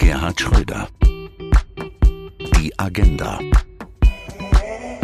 [0.00, 0.88] Gerhard Schröder.
[2.56, 3.38] Die Agenda.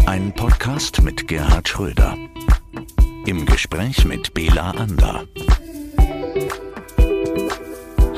[0.06, 2.16] Ein Podcast mit Gerhard Schröder.
[3.26, 5.24] Im Gespräch mit Bela Ander.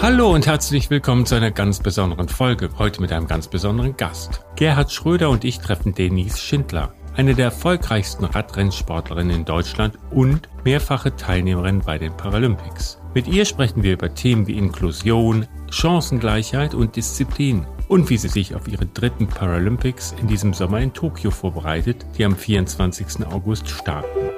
[0.00, 2.70] Hallo und herzlich willkommen zu einer ganz besonderen Folge.
[2.78, 4.44] Heute mit einem ganz besonderen Gast.
[4.54, 11.16] Gerhard Schröder und ich treffen Denise Schindler, eine der erfolgreichsten Radrennsportlerinnen in Deutschland und mehrfache
[11.16, 12.97] Teilnehmerin bei den Paralympics.
[13.14, 18.54] Mit ihr sprechen wir über Themen wie Inklusion, Chancengleichheit und Disziplin und wie sie sich
[18.54, 23.26] auf ihre dritten Paralympics in diesem Sommer in Tokio vorbereitet, die am 24.
[23.26, 24.28] August starten.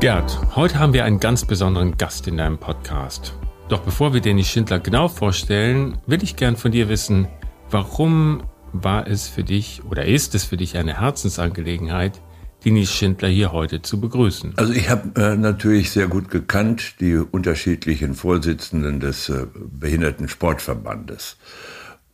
[0.00, 3.34] Gerd, heute haben wir einen ganz besonderen Gast in deinem Podcast.
[3.68, 7.28] Doch bevor wir Dennis Schindler genau vorstellen, will ich gern von dir wissen,
[7.70, 12.22] warum war es für dich oder ist es für dich eine Herzensangelegenheit,
[12.64, 14.54] Denise Schindler hier heute zu begrüßen.
[14.56, 21.36] Also ich habe äh, natürlich sehr gut gekannt die unterschiedlichen Vorsitzenden des äh, Behindertensportverbandes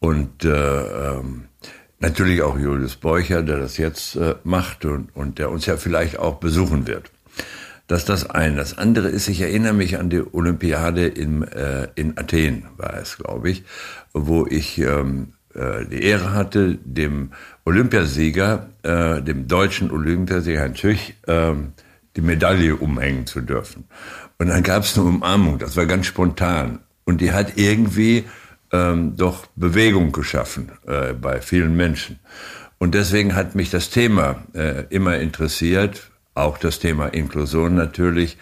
[0.01, 1.45] und äh, ähm,
[2.01, 6.19] natürlich auch Julius Beucher, der das jetzt äh, macht und, und der uns ja vielleicht
[6.19, 7.11] auch besuchen wird.
[7.89, 8.57] Das ist das eine.
[8.57, 13.17] Das andere ist, ich erinnere mich an die Olympiade in, äh, in Athen, war es,
[13.17, 13.65] glaube ich,
[14.13, 17.33] wo ich ähm, äh, die Ehre hatte, dem
[17.65, 21.53] Olympiasieger, äh, dem deutschen Olympiasieger Herrn Tüch, äh,
[22.17, 23.85] die Medaille umhängen zu dürfen.
[24.39, 26.79] Und dann gab es eine Umarmung, das war ganz spontan.
[27.05, 28.25] Und die hat irgendwie
[28.73, 32.19] ähm, doch Bewegung geschaffen äh, bei vielen Menschen.
[32.79, 38.39] Und deswegen hat mich das Thema äh, immer interessiert, auch das Thema Inklusion natürlich.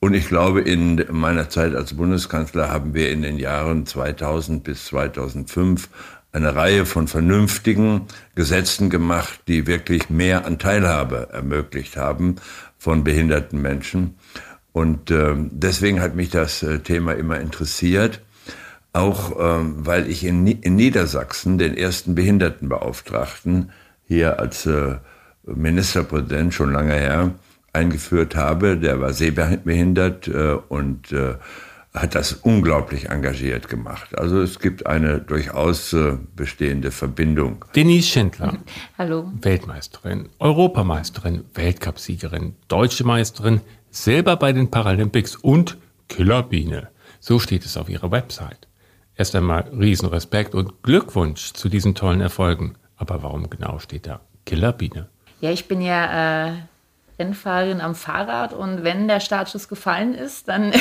[0.00, 4.86] Und ich glaube, in meiner Zeit als Bundeskanzler haben wir in den Jahren 2000 bis
[4.86, 5.88] 2005
[6.32, 12.36] eine Reihe von vernünftigen Gesetzen gemacht, die wirklich mehr an Teilhabe ermöglicht haben
[12.78, 14.14] von behinderten Menschen.
[14.72, 18.20] Und äh, deswegen hat mich das äh, Thema immer interessiert,
[18.92, 23.72] auch ähm, weil ich in, in, Niedersachsen den ersten Behindertenbeauftragten
[24.06, 24.96] hier als äh,
[25.44, 27.32] Ministerpräsident schon lange her
[27.72, 28.76] eingeführt habe.
[28.76, 31.34] Der war sehbehindert äh, und äh,
[31.94, 34.16] hat das unglaublich engagiert gemacht.
[34.16, 37.64] Also es gibt eine durchaus äh, bestehende Verbindung.
[37.74, 38.58] Denise Schindler.
[38.98, 39.30] Hallo.
[39.40, 46.88] Weltmeisterin, Europameisterin, Weltcupsiegerin, deutsche Meisterin, selber bei den Paralympics und Killerbiene.
[47.18, 48.68] So steht es auf ihrer Website.
[49.16, 52.76] Erst einmal Riesenrespekt und Glückwunsch zu diesen tollen Erfolgen.
[52.96, 55.08] Aber warum genau steht da Killerbiene?
[55.40, 56.52] Ja, ich bin ja äh,
[57.20, 60.72] Rennfahrerin am Fahrrad und wenn der Startschuss gefallen ist, dann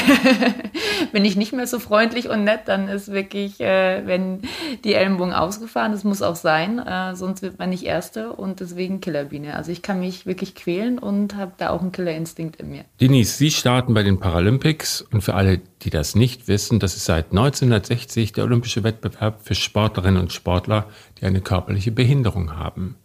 [1.12, 2.62] bin ich nicht mehr so freundlich und nett.
[2.66, 4.42] Dann ist wirklich, äh, wenn
[4.84, 9.02] die Ellenbogen ausgefahren, das muss auch sein, äh, sonst wird man nicht Erste und deswegen
[9.02, 9.56] Killerbiene.
[9.56, 12.86] Also ich kann mich wirklich quälen und habe da auch einen Killerinstinkt in mir.
[13.02, 17.06] Denise, Sie starten bei den Paralympics und für alle, die das nicht wissen, das ist
[17.06, 20.86] seit 1960 der olympische Wettbewerb für Sportlerinnen und Sportler,
[21.20, 22.96] die eine körperliche Behinderung haben.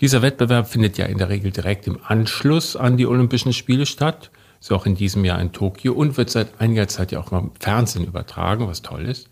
[0.00, 4.30] Dieser Wettbewerb findet ja in der Regel direkt im Anschluss an die Olympischen Spiele statt,
[4.58, 7.40] so auch in diesem Jahr in Tokio und wird seit einiger Zeit ja auch mal
[7.40, 9.28] im Fernsehen übertragen, was toll ist.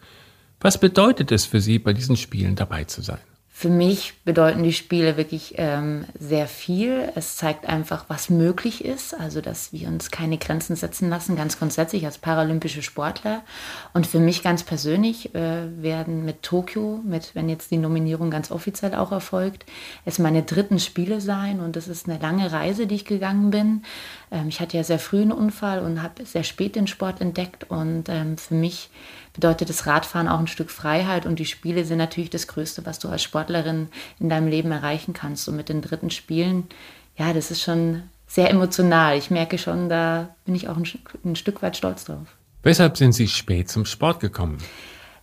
[0.60, 3.18] Was bedeutet es für Sie, bei diesen Spielen dabei zu sein?
[3.62, 7.12] Für mich bedeuten die Spiele wirklich ähm, sehr viel.
[7.14, 11.60] Es zeigt einfach, was möglich ist, also dass wir uns keine Grenzen setzen lassen, ganz
[11.60, 13.44] grundsätzlich als paralympische Sportler.
[13.94, 18.50] Und für mich ganz persönlich äh, werden mit Tokio, mit wenn jetzt die Nominierung ganz
[18.50, 19.64] offiziell auch erfolgt,
[20.04, 21.60] es meine dritten Spiele sein.
[21.60, 23.84] Und das ist eine lange Reise, die ich gegangen bin.
[24.32, 27.70] Ähm, ich hatte ja sehr früh einen Unfall und habe sehr spät den Sport entdeckt.
[27.70, 28.90] Und ähm, für mich
[29.32, 32.98] bedeutet das Radfahren auch ein Stück Freiheit und die Spiele sind natürlich das Größte, was
[32.98, 33.88] du als Sportlerin
[34.20, 35.48] in deinem Leben erreichen kannst.
[35.48, 36.64] Und mit den dritten Spielen,
[37.16, 39.16] ja, das ist schon sehr emotional.
[39.16, 40.86] Ich merke schon, da bin ich auch ein,
[41.24, 42.26] ein Stück weit stolz drauf.
[42.62, 44.58] Weshalb sind Sie spät zum Sport gekommen?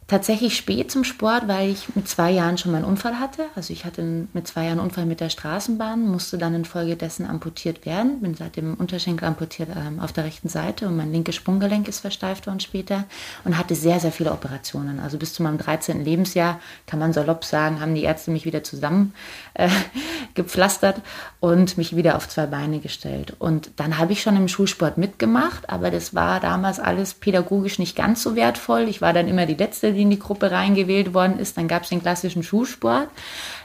[0.09, 3.45] Tatsächlich spät zum Sport, weil ich mit zwei Jahren schon mal einen Unfall hatte.
[3.55, 7.85] Also ich hatte mit zwei Jahren einen Unfall mit der Straßenbahn, musste dann infolgedessen amputiert
[7.85, 11.87] werden, bin seit dem Unterschenkel amputiert ähm, auf der rechten Seite und mein linkes Sprunggelenk
[11.87, 13.05] ist versteift worden später
[13.45, 14.99] und hatte sehr, sehr viele Operationen.
[14.99, 16.03] Also bis zu meinem 13.
[16.03, 19.13] Lebensjahr, kann man salopp sagen, haben die Ärzte mich wieder zusammen
[19.53, 19.69] äh,
[20.33, 21.01] gepflastert
[21.39, 23.35] und mich wieder auf zwei Beine gestellt.
[23.37, 27.95] Und dann habe ich schon im Schulsport mitgemacht, aber das war damals alles pädagogisch nicht
[27.95, 28.87] ganz so wertvoll.
[28.89, 31.57] Ich war dann immer die Letzte, die in die Gruppe reingewählt worden ist.
[31.57, 33.09] Dann gab es den klassischen Schulsport.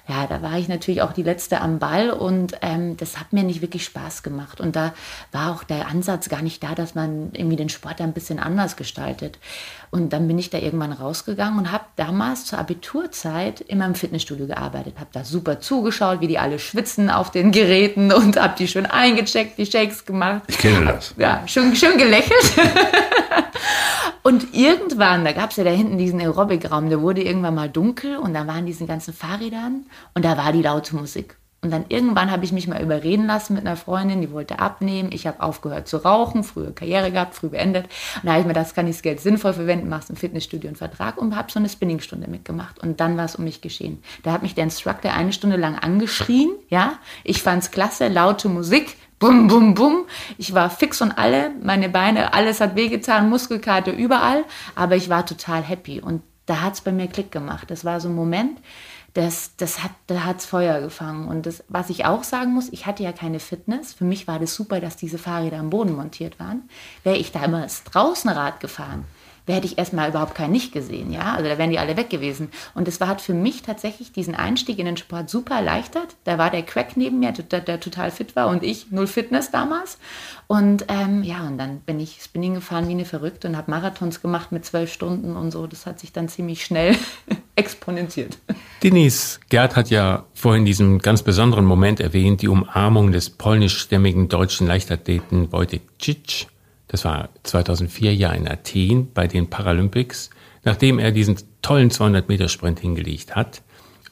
[0.07, 3.43] Ja, da war ich natürlich auch die Letzte am Ball und ähm, das hat mir
[3.43, 4.61] nicht wirklich Spaß gemacht.
[4.61, 4.93] Und da
[5.33, 8.77] war auch der Ansatz gar nicht da, dass man irgendwie den Sport ein bisschen anders
[8.77, 9.39] gestaltet.
[9.91, 14.47] Und dann bin ich da irgendwann rausgegangen und habe damals zur Abiturzeit immer im Fitnessstudio
[14.47, 14.97] gearbeitet.
[14.99, 18.85] Habe da super zugeschaut, wie die alle schwitzen auf den Geräten und habe die schön
[18.85, 20.43] eingecheckt, die Shakes gemacht.
[20.49, 21.15] Ich kenne das.
[21.17, 22.53] Ja, schön, schön gelächelt.
[24.27, 28.17] Und irgendwann, da gab es ja da hinten diesen Aerobic-Raum, der wurde irgendwann mal dunkel
[28.17, 31.37] und da waren diese ganzen Fahrrädern und da war die laute Musik.
[31.65, 35.09] Und dann irgendwann habe ich mich mal überreden lassen mit einer Freundin, die wollte abnehmen.
[35.13, 37.87] Ich habe aufgehört zu rauchen, frühe Karriere gehabt, früh beendet.
[38.17, 40.69] Und da habe ich mir das kann ich das Geld sinnvoll verwenden, machst im Fitnessstudio
[40.69, 42.81] einen Vertrag und habe so eine Spinningstunde mitgemacht.
[42.81, 44.03] Und dann war es um mich geschehen.
[44.23, 46.51] Da hat mich der Instructor eine Stunde lang angeschrien.
[46.69, 48.99] Ja, ich fand's klasse, laute Musik.
[49.19, 50.05] Bum, bum, bum.
[50.37, 54.45] Ich war fix und alle, meine Beine, alles hat wehgetan, Muskelkarte überall.
[54.75, 56.03] Aber ich war total happy.
[56.03, 57.71] Und da hat's bei mir Klick gemacht.
[57.71, 58.59] Das war so ein Moment,
[59.15, 61.29] das, das hat, da hat's Feuer gefangen.
[61.29, 63.93] Und das, was ich auch sagen muss, ich hatte ja keine Fitness.
[63.93, 66.69] Für mich war das super, dass diese Fahrräder am Boden montiert waren.
[67.05, 69.05] Wäre ich da immer das Draußenrad gefahren,
[69.53, 71.35] hätte ich erstmal überhaupt kein Nicht gesehen, ja.
[71.35, 72.49] Also da wären die alle weg gewesen.
[72.75, 76.17] Und war hat für mich tatsächlich diesen Einstieg in den Sport super erleichtert.
[76.25, 79.51] Da war der Crack neben mir, der, der total fit war und ich null Fitness
[79.51, 79.99] damals.
[80.47, 84.23] Und ähm, ja, und dann bin ich Spinning gefahren wie eine Verrückte und habe Marathons
[84.23, 85.67] gemacht mit zwölf Stunden und so.
[85.67, 86.97] Das hat sich dann ziemlich schnell
[87.57, 88.39] exponentiert.
[88.83, 94.67] Denise, Gerd hat ja vorhin diesen ganz besonderen Moment erwähnt, die Umarmung des polnischstämmigen deutschen
[94.67, 96.47] Leichtathleten Wojtek Cic
[96.95, 100.31] das war 2004 ja in Athen bei den Paralympics,
[100.63, 103.63] nachdem er diesen tollen 200 Meter Sprint hingelegt hat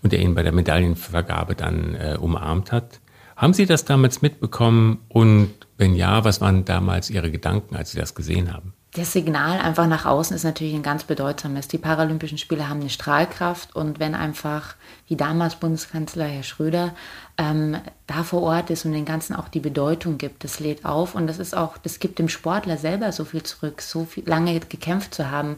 [0.02, 2.98] und er ihn bei der Medaillenvergabe dann äh, umarmt hat.
[3.36, 8.00] Haben Sie das damals mitbekommen und wenn ja, was waren damals Ihre Gedanken, als Sie
[8.00, 8.72] das gesehen haben?
[8.94, 11.68] Das Signal einfach nach außen ist natürlich ein ganz bedeutsames.
[11.68, 14.74] Die Paralympischen Spiele haben eine Strahlkraft und wenn einfach,
[15.06, 16.94] wie damals Bundeskanzler Herr Schröder,
[17.42, 20.44] ähm, da vor Ort ist und den Ganzen auch die Bedeutung gibt.
[20.44, 23.82] Das lädt auf und das ist auch, das gibt dem Sportler selber so viel zurück,
[23.82, 25.56] so viel, lange gekämpft zu haben.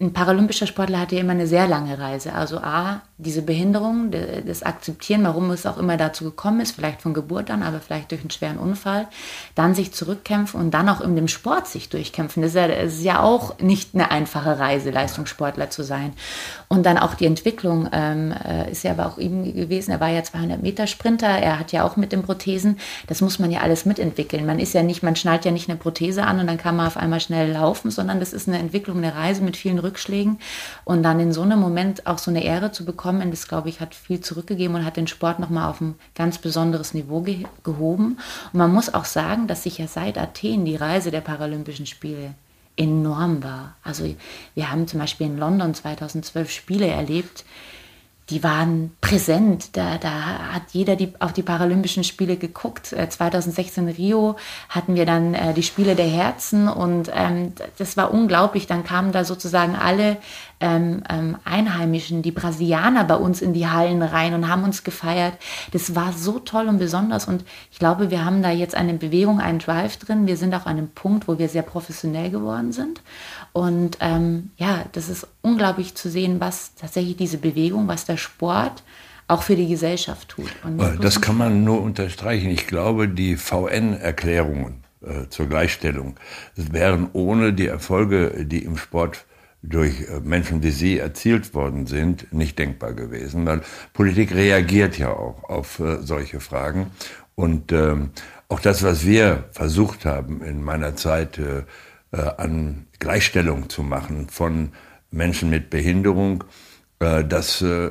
[0.00, 2.34] Ein paralympischer Sportler hat ja immer eine sehr lange Reise.
[2.34, 4.10] Also A, diese Behinderung,
[4.44, 8.10] das Akzeptieren, warum es auch immer dazu gekommen ist, vielleicht von Geburt an, aber vielleicht
[8.10, 9.06] durch einen schweren Unfall,
[9.54, 12.42] dann sich zurückkämpfen und dann auch in dem Sport sich durchkämpfen.
[12.42, 16.12] Das ist ja, das ist ja auch nicht eine einfache Reise, Leistungssportler zu sein.
[16.66, 19.92] Und dann auch die Entwicklung ähm, äh, ist ja aber auch ihm gewesen.
[19.92, 22.78] Er war ja 200 Meter Sprinter, er hat ja auch mit den Prothesen.
[23.06, 24.44] Das muss man ja alles mitentwickeln.
[24.44, 26.88] Man ist ja nicht, man schnallt ja nicht eine Prothese an und dann kann man
[26.88, 30.40] auf einmal schnell laufen, sondern das ist eine Entwicklung, eine Reise mit vielen Rückschlägen.
[30.82, 33.80] Und dann in so einem Moment auch so eine Ehre zu bekommen, das glaube ich,
[33.80, 38.18] hat viel zurückgegeben und hat den Sport nochmal auf ein ganz besonderes Niveau ge gehoben.
[38.52, 42.34] Und man muss auch sagen, dass sich ja seit Athen die Reise der Paralympischen Spiele
[42.76, 43.76] enorm war.
[43.82, 44.04] Also
[44.54, 47.44] wir haben zum Beispiel in London 2012 Spiele erlebt,
[48.30, 49.76] die waren präsent.
[49.76, 52.86] Da, da hat jeder die, auf die Paralympischen Spiele geguckt.
[52.86, 54.36] 2016 äh, Rio
[54.70, 58.66] hatten wir dann äh, die Spiele der Herzen und ähm, das war unglaublich.
[58.66, 60.16] Dann kamen da sozusagen alle
[60.60, 65.34] ähm, ähm, Einheimischen, die Brasilianer bei uns in die Hallen rein und haben uns gefeiert.
[65.72, 69.40] Das war so toll und besonders und ich glaube, wir haben da jetzt eine Bewegung,
[69.40, 70.26] einen Drive drin.
[70.26, 73.02] Wir sind auch an einem Punkt, wo wir sehr professionell geworden sind
[73.52, 78.82] und ähm, ja, das ist unglaublich zu sehen, was tatsächlich diese Bewegung, was der Sport
[79.28, 80.50] auch für die Gesellschaft tut.
[80.78, 82.50] Äh, das kann man nur unterstreichen.
[82.50, 86.16] Ich glaube, die VN-Erklärungen äh, zur Gleichstellung
[86.56, 89.24] wären ohne die Erfolge, die im Sport
[89.68, 93.46] durch äh, Menschen wie Sie erzielt worden sind, nicht denkbar gewesen.
[93.46, 93.62] Weil
[93.92, 96.90] Politik reagiert ja auch auf äh, solche Fragen.
[97.34, 98.10] Und ähm,
[98.48, 101.64] auch das, was wir versucht haben in meiner Zeit äh,
[102.12, 104.72] äh, an Gleichstellung zu machen von
[105.10, 106.44] Menschen mit Behinderung,
[107.00, 107.90] äh, das äh,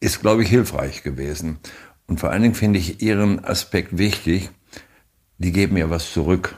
[0.00, 1.58] ist, glaube ich, hilfreich gewesen.
[2.06, 4.50] Und vor allen Dingen finde ich Ihren Aspekt wichtig.
[5.38, 6.56] Die geben ja was zurück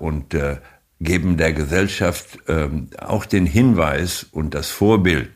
[0.00, 0.34] und
[1.00, 5.30] geben der Gesellschaft ähm, auch den Hinweis und das Vorbild.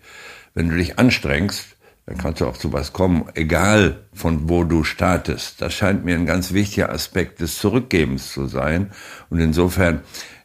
[0.54, 1.76] Wenn du dich anstrengst,
[2.06, 5.62] dann kannst du auch zu was kommen, egal von wo du startest.
[5.62, 8.90] Das scheint mir ein ganz wichtiger Aspekt des Zurückgebens zu sein.
[9.30, 10.00] Und insofern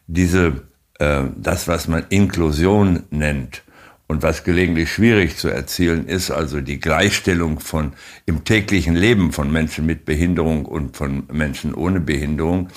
[0.06, 0.62] diese,
[0.98, 3.62] äh, das, was man Inklusion nennt
[4.08, 7.92] und was gelegentlich schwierig zu erzielen ist, also die Gleichstellung von
[8.26, 12.68] im täglichen Leben von Menschen mit Behinderung und von Menschen ohne Behinderung,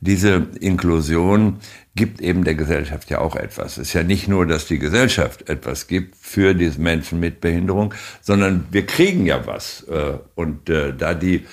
[0.00, 1.58] diese Inklusion
[1.94, 3.72] gibt eben der Gesellschaft ja auch etwas.
[3.72, 7.94] Es ist ja nicht nur, dass die Gesellschaft etwas gibt für diese Menschen mit Behinderung,
[8.20, 9.82] sondern wir kriegen ja was.
[9.84, 11.46] Äh, und äh, da die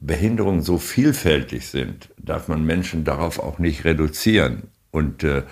[0.00, 5.42] Behinderungen so vielfältig sind, darf man Menschen darauf auch nicht reduzieren und äh,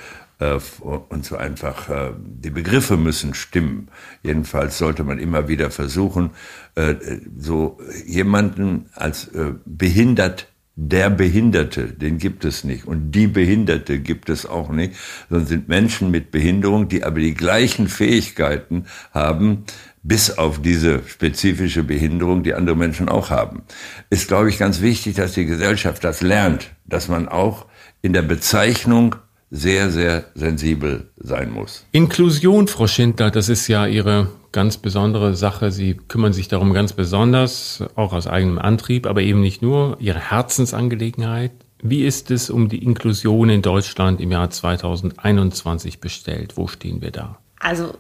[0.81, 3.89] und so einfach äh, die Begriffe müssen stimmen.
[4.23, 6.31] Jedenfalls sollte man immer wieder versuchen,
[6.75, 6.95] äh,
[7.37, 12.87] so jemanden als äh, behindert der Behinderte, den gibt es nicht.
[12.87, 14.95] Und die Behinderte gibt es auch nicht,
[15.29, 19.65] sondern sind Menschen mit Behinderung, die aber die gleichen Fähigkeiten haben,
[20.03, 23.63] bis auf diese spezifische Behinderung, die andere Menschen auch haben.
[24.11, 27.67] Ist, glaube ich, ganz wichtig, dass die Gesellschaft das lernt, dass man auch
[28.01, 29.17] in der Bezeichnung
[29.55, 31.85] sehr, sehr sensibel sein muss.
[31.93, 35.71] Inklusion, Frau Schindler, das ist ja Ihre ganz besondere Sache.
[35.71, 40.31] Sie kümmern sich darum ganz besonders, auch aus eigenem Antrieb, aber eben nicht nur, Ihre
[40.31, 41.53] Herzensangelegenheit.
[41.83, 46.57] Wie ist es um die Inklusion in Deutschland im Jahr 2021 bestellt?
[46.57, 47.37] Wo stehen wir da?
[47.61, 47.93] Also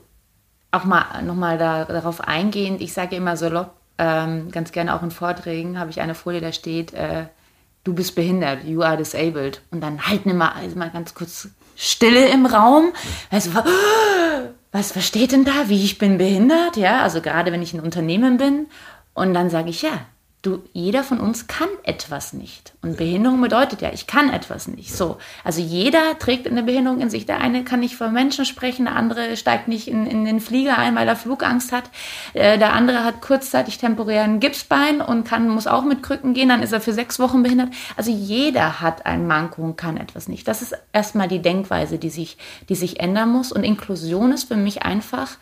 [0.70, 5.10] auch mal nochmal da, darauf eingehend, ich sage immer salopp, ähm, ganz gerne auch in
[5.10, 7.26] Vorträgen, habe ich eine Folie, da steht, äh,
[7.84, 9.60] du bist behindert, you are disabled.
[9.70, 12.92] Und dann halten immer also mal ganz kurz Stille im Raum.
[13.30, 13.50] Also,
[14.70, 16.76] was versteht denn da, wie ich bin behindert?
[16.76, 18.66] Ja, also gerade wenn ich ein Unternehmen bin.
[19.14, 20.06] Und dann sage ich, ja,
[20.42, 22.72] du, jeder von uns kann etwas nicht.
[22.82, 24.94] Und Behinderung bedeutet ja, ich kann etwas nicht.
[24.94, 25.18] So.
[25.44, 27.26] Also jeder trägt eine Behinderung in sich.
[27.26, 30.78] Der eine kann nicht vor Menschen sprechen, der andere steigt nicht in, in den Flieger
[30.78, 31.84] ein, weil er Flugangst hat.
[32.34, 36.62] Äh, der andere hat kurzzeitig temporären Gipsbein und kann, muss auch mit Krücken gehen, dann
[36.62, 37.70] ist er für sechs Wochen behindert.
[37.96, 40.48] Also jeder hat ein Manko und kann etwas nicht.
[40.48, 42.36] Das ist erstmal die Denkweise, die sich,
[42.68, 43.52] die sich ändern muss.
[43.52, 45.36] Und Inklusion ist für mich einfach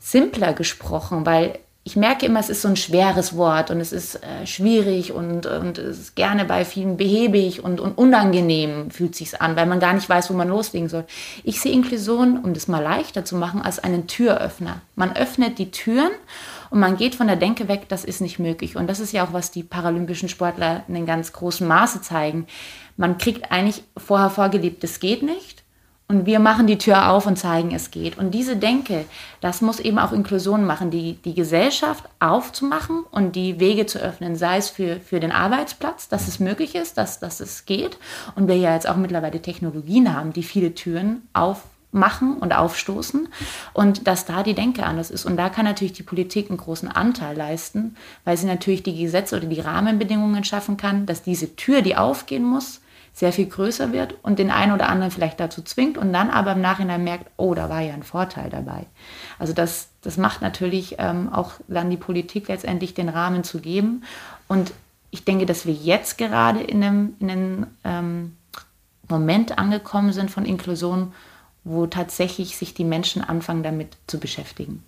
[0.00, 4.22] simpler gesprochen, weil ich merke immer, es ist so ein schweres Wort und es ist
[4.22, 9.40] äh, schwierig und, und es ist gerne bei vielen behäbig und, und unangenehm fühlt sich
[9.40, 11.04] an, weil man gar nicht weiß, wo man loslegen soll.
[11.42, 14.80] Ich sehe Inklusion, um das mal leichter zu machen, als einen Türöffner.
[14.94, 16.12] Man öffnet die Türen
[16.70, 18.76] und man geht von der Denke weg, das ist nicht möglich.
[18.76, 22.46] Und das ist ja auch, was die paralympischen Sportler in ganz großen Maße zeigen.
[22.96, 25.61] Man kriegt eigentlich vorher vorgelebt, das geht nicht
[26.12, 28.18] und wir machen die Tür auf und zeigen, es geht.
[28.18, 29.06] Und diese Denke,
[29.40, 34.36] das muss eben auch Inklusion machen, die, die Gesellschaft aufzumachen und die Wege zu öffnen,
[34.36, 37.96] sei es für, für den Arbeitsplatz, dass es möglich ist, dass, dass es geht.
[38.34, 43.28] Und wir ja jetzt auch mittlerweile Technologien haben, die viele Türen aufmachen und aufstoßen
[43.72, 45.24] und dass da die Denke anders ist.
[45.24, 49.38] Und da kann natürlich die Politik einen großen Anteil leisten, weil sie natürlich die Gesetze
[49.38, 52.81] oder die Rahmenbedingungen schaffen kann, dass diese Tür, die aufgehen muss,
[53.12, 56.52] sehr viel größer wird und den einen oder anderen vielleicht dazu zwingt und dann aber
[56.52, 58.86] im Nachhinein merkt, oh, da war ja ein Vorteil dabei.
[59.38, 64.04] Also das, das macht natürlich ähm, auch dann die Politik letztendlich den Rahmen zu geben.
[64.48, 64.72] Und
[65.10, 68.36] ich denke, dass wir jetzt gerade in einem, in einem ähm,
[69.08, 71.12] Moment angekommen sind von Inklusion,
[71.64, 74.82] wo tatsächlich sich die Menschen anfangen damit zu beschäftigen.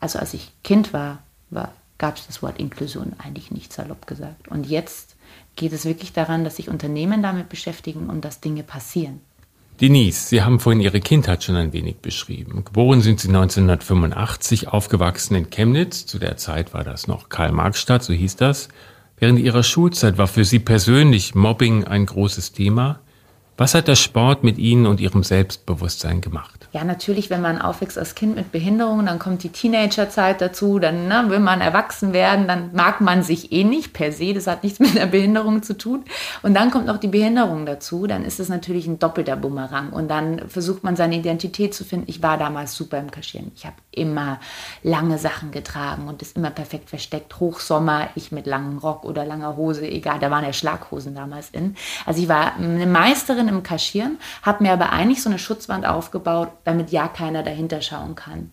[0.00, 1.18] Also als ich Kind war,
[1.50, 4.48] war gab es das Wort Inklusion eigentlich nicht salopp gesagt.
[4.48, 5.16] Und jetzt
[5.60, 9.20] geht es wirklich daran, dass sich Unternehmen damit beschäftigen und dass Dinge passieren.
[9.80, 12.64] Denise, Sie haben vorhin Ihre Kindheit schon ein wenig beschrieben.
[12.64, 16.06] Geboren sind Sie 1985, aufgewachsen in Chemnitz.
[16.06, 18.68] Zu der Zeit war das noch Karl-Marx-Stadt, so hieß das.
[19.18, 23.00] Während Ihrer Schulzeit war für Sie persönlich Mobbing ein großes Thema.
[23.60, 26.66] Was hat der Sport mit Ihnen und Ihrem Selbstbewusstsein gemacht?
[26.72, 31.08] Ja, natürlich, wenn man aufwächst als Kind mit Behinderung, dann kommt die Teenagerzeit dazu, dann
[31.08, 34.62] ne, will man erwachsen werden, dann mag man sich eh nicht per se, das hat
[34.62, 36.04] nichts mit der Behinderung zu tun.
[36.42, 39.90] Und dann kommt noch die Behinderung dazu, dann ist es natürlich ein doppelter Bumerang.
[39.90, 42.06] Und dann versucht man seine Identität zu finden.
[42.08, 43.52] Ich war damals super im Kaschieren.
[43.56, 44.40] Ich habe immer
[44.82, 47.38] lange Sachen getragen und ist immer perfekt versteckt.
[47.38, 51.74] Hochsommer, ich mit langem Rock oder langer Hose, egal, da waren ja Schlaghosen damals in.
[52.06, 56.50] Also ich war eine Meisterin im Kaschieren, habe mir aber eigentlich so eine Schutzwand aufgebaut,
[56.64, 58.50] damit ja keiner dahinter schauen kann.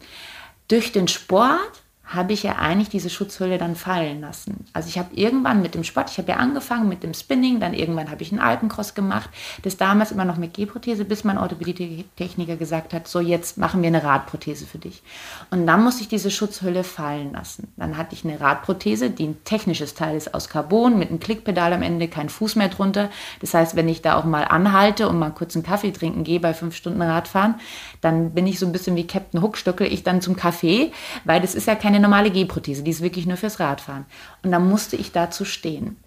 [0.68, 4.66] Durch den Sport habe ich ja eigentlich diese Schutzhülle dann fallen lassen.
[4.72, 7.74] Also ich habe irgendwann mit dem Sport, ich habe ja angefangen mit dem Spinning, dann
[7.74, 9.30] irgendwann habe ich einen Alpencross gemacht,
[9.64, 13.88] das damals immer noch mit G-Prothese, bis mein Orthopädie-Techniker gesagt hat, so jetzt machen wir
[13.88, 15.04] eine Radprothese für dich.
[15.52, 17.68] Und dann musste ich diese Schutzhülle fallen lassen.
[17.76, 21.74] Dann hatte ich eine Radprothese, die ein technisches Teil ist aus Carbon, mit einem Klickpedal
[21.74, 23.10] am Ende, kein Fuß mehr drunter.
[23.42, 26.40] Das heißt, wenn ich da auch mal anhalte und mal kurz einen Kaffee trinken gehe
[26.40, 27.56] bei fünf Stunden Radfahren,
[28.00, 30.92] dann bin ich so ein bisschen wie Captain Hook, stöckel ich dann zum Kaffee,
[31.26, 34.06] weil das ist ja keine normale G-Prothese, die ist wirklich nur fürs Radfahren.
[34.44, 35.98] Und dann musste ich dazu stehen.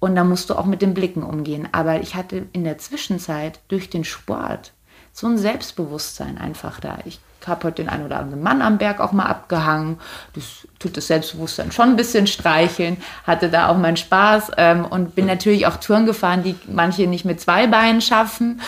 [0.00, 1.68] Und da musst du auch mit den Blicken umgehen.
[1.72, 4.72] Aber ich hatte in der Zwischenzeit durch den Sport
[5.12, 6.98] so ein Selbstbewusstsein einfach da.
[7.04, 9.98] Ich habe heute den einen oder anderen Mann am Berg auch mal abgehangen.
[10.34, 12.96] Das tut das Selbstbewusstsein schon ein bisschen streicheln.
[13.26, 17.24] Hatte da auch meinen Spaß ähm, und bin natürlich auch Touren gefahren, die manche nicht
[17.24, 18.60] mit zwei Beinen schaffen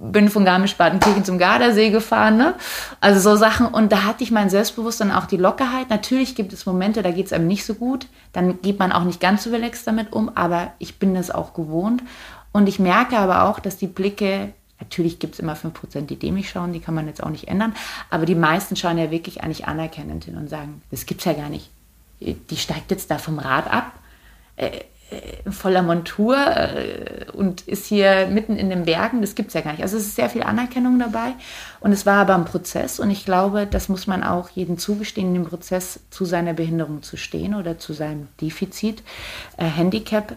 [0.00, 2.54] bin von Garmisch-Partenkirchen zum Gardasee gefahren, ne?
[3.00, 3.66] Also so Sachen.
[3.66, 5.90] Und da hatte ich mein Selbstbewusstsein, auch die Lockerheit.
[5.90, 8.06] Natürlich gibt es Momente, da geht es einem nicht so gut.
[8.32, 11.52] Dann geht man auch nicht ganz so relaxed damit um, aber ich bin das auch
[11.52, 12.02] gewohnt.
[12.52, 16.50] Und ich merke aber auch, dass die Blicke, natürlich gibt es immer 5%, die dämlich
[16.50, 17.74] schauen, die kann man jetzt auch nicht ändern,
[18.10, 21.48] aber die meisten schauen ja wirklich eigentlich anerkennend hin und sagen, das gibt's ja gar
[21.48, 21.70] nicht.
[22.20, 23.92] Die steigt jetzt da vom Rad ab.
[24.56, 24.80] Äh,
[25.10, 29.22] äh, voller Montur äh, und ist hier mitten in den Bergen.
[29.22, 29.82] Das gibt es ja gar nicht.
[29.82, 31.32] Also es ist sehr viel Anerkennung dabei.
[31.80, 33.00] Und es war aber ein Prozess.
[33.00, 37.16] Und ich glaube, das muss man auch jedem zugestehen, im Prozess zu seiner Behinderung zu
[37.16, 39.02] stehen oder zu seinem Defizit,
[39.56, 40.36] äh, Handicap.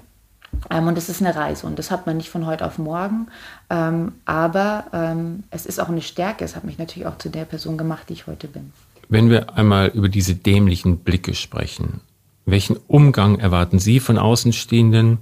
[0.70, 3.28] Ähm, und es ist eine Reise und das hat man nicht von heute auf morgen.
[3.70, 6.46] Ähm, aber ähm, es ist auch eine Stärke.
[6.46, 8.72] Es hat mich natürlich auch zu der Person gemacht, die ich heute bin.
[9.10, 12.02] Wenn wir einmal über diese dämlichen Blicke sprechen,
[12.46, 15.20] welchen Umgang erwarten Sie von Außenstehenden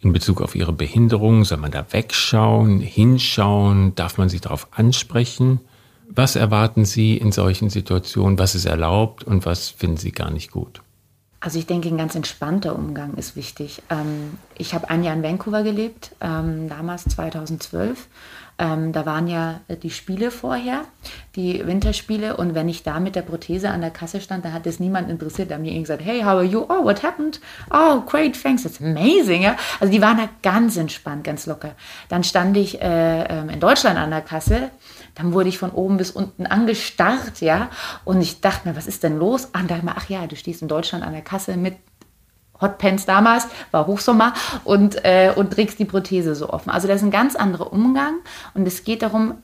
[0.00, 1.44] in Bezug auf Ihre Behinderung?
[1.44, 3.94] Soll man da wegschauen, hinschauen?
[3.94, 5.60] Darf man Sie darauf ansprechen?
[6.08, 8.38] Was erwarten Sie in solchen Situationen?
[8.38, 10.82] Was ist erlaubt und was finden Sie gar nicht gut?
[11.44, 13.82] Also ich denke, ein ganz entspannter Umgang ist wichtig.
[13.90, 18.08] Ähm, ich habe ein Jahr in Vancouver gelebt, ähm, damals 2012.
[18.56, 20.86] Ähm, da waren ja die Spiele vorher,
[21.36, 22.38] die Winterspiele.
[22.38, 25.10] Und wenn ich da mit der Prothese an der Kasse stand, da hat es niemand
[25.10, 25.50] interessiert.
[25.50, 26.60] Da haben die gesagt, hey, how are you?
[26.62, 27.40] Oh, what happened?
[27.70, 29.42] Oh, great, thanks, that's amazing.
[29.42, 29.56] Ja?
[29.80, 31.74] Also die waren da ganz entspannt, ganz locker.
[32.08, 34.70] Dann stand ich äh, in Deutschland an der Kasse
[35.14, 37.70] dann wurde ich von oben bis unten angestarrt, ja.
[38.04, 39.46] Und ich dachte mir, was ist denn los?
[39.46, 41.76] Und dachte mir, ach ja, du stehst in Deutschland an der Kasse mit
[42.60, 44.32] Hotpants damals, war Hochsommer,
[44.64, 46.70] und, äh, und trägst die Prothese so offen.
[46.70, 48.14] Also das ist ein ganz anderer Umgang
[48.54, 49.34] und es geht darum,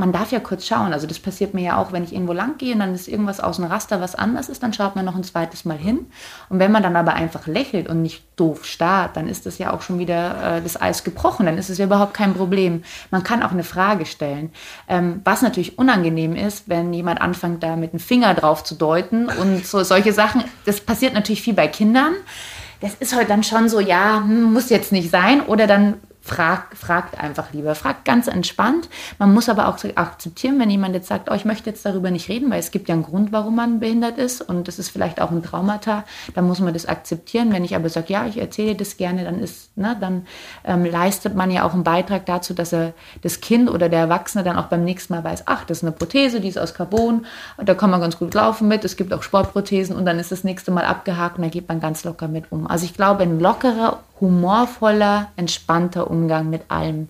[0.00, 0.92] man darf ja kurz schauen.
[0.92, 3.38] Also das passiert mir ja auch, wenn ich irgendwo lang gehe und dann ist irgendwas
[3.38, 6.06] aus dem Raster, was anders ist, dann schaut man noch ein zweites Mal hin.
[6.48, 9.72] Und wenn man dann aber einfach lächelt und nicht doof starrt, dann ist das ja
[9.72, 11.46] auch schon wieder äh, das Eis gebrochen.
[11.46, 12.82] Dann ist es ja überhaupt kein Problem.
[13.10, 14.50] Man kann auch eine Frage stellen.
[14.88, 19.28] Ähm, was natürlich unangenehm ist, wenn jemand anfängt, da mit dem Finger drauf zu deuten
[19.28, 20.42] und so solche Sachen.
[20.64, 22.14] Das passiert natürlich viel bei Kindern.
[22.80, 25.42] Das ist heute dann schon so, ja, hm, muss jetzt nicht sein.
[25.42, 28.88] Oder dann fragt, fragt einfach lieber, fragt ganz entspannt.
[29.18, 32.28] Man muss aber auch akzeptieren, wenn jemand jetzt sagt, oh, ich möchte jetzt darüber nicht
[32.28, 35.20] reden, weil es gibt ja einen Grund, warum man behindert ist und das ist vielleicht
[35.20, 37.52] auch ein Traumata, dann muss man das akzeptieren.
[37.52, 40.26] Wenn ich aber sage, ja, ich erzähle das gerne, dann ist, ne, dann
[40.64, 44.44] ähm, leistet man ja auch einen Beitrag dazu, dass er das Kind oder der Erwachsene
[44.44, 47.24] dann auch beim nächsten Mal weiß, ach, das ist eine Prothese, die ist aus Carbon,
[47.56, 48.84] da kann man ganz gut laufen mit.
[48.84, 51.80] Es gibt auch Sportprothesen und dann ist das nächste Mal abgehakt und da geht man
[51.80, 52.66] ganz locker mit um.
[52.66, 57.08] Also ich glaube, ein lockerer humorvoller, entspannter Umgang mit allem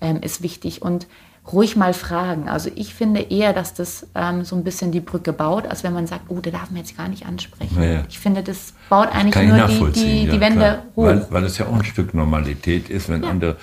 [0.00, 1.06] ähm, ist wichtig und
[1.50, 2.48] ruhig mal fragen.
[2.48, 5.92] Also ich finde eher, dass das ähm, so ein bisschen die Brücke baut, als wenn
[5.92, 7.82] man sagt, oh, da darf man jetzt gar nicht ansprechen.
[7.82, 8.04] Ja.
[8.08, 10.82] Ich finde, das baut eigentlich Kann nur die, die, die Wände klar.
[10.94, 11.04] hoch.
[11.06, 13.30] Weil, weil es ja auch ein Stück Normalität ist, wenn ja.
[13.30, 13.56] andere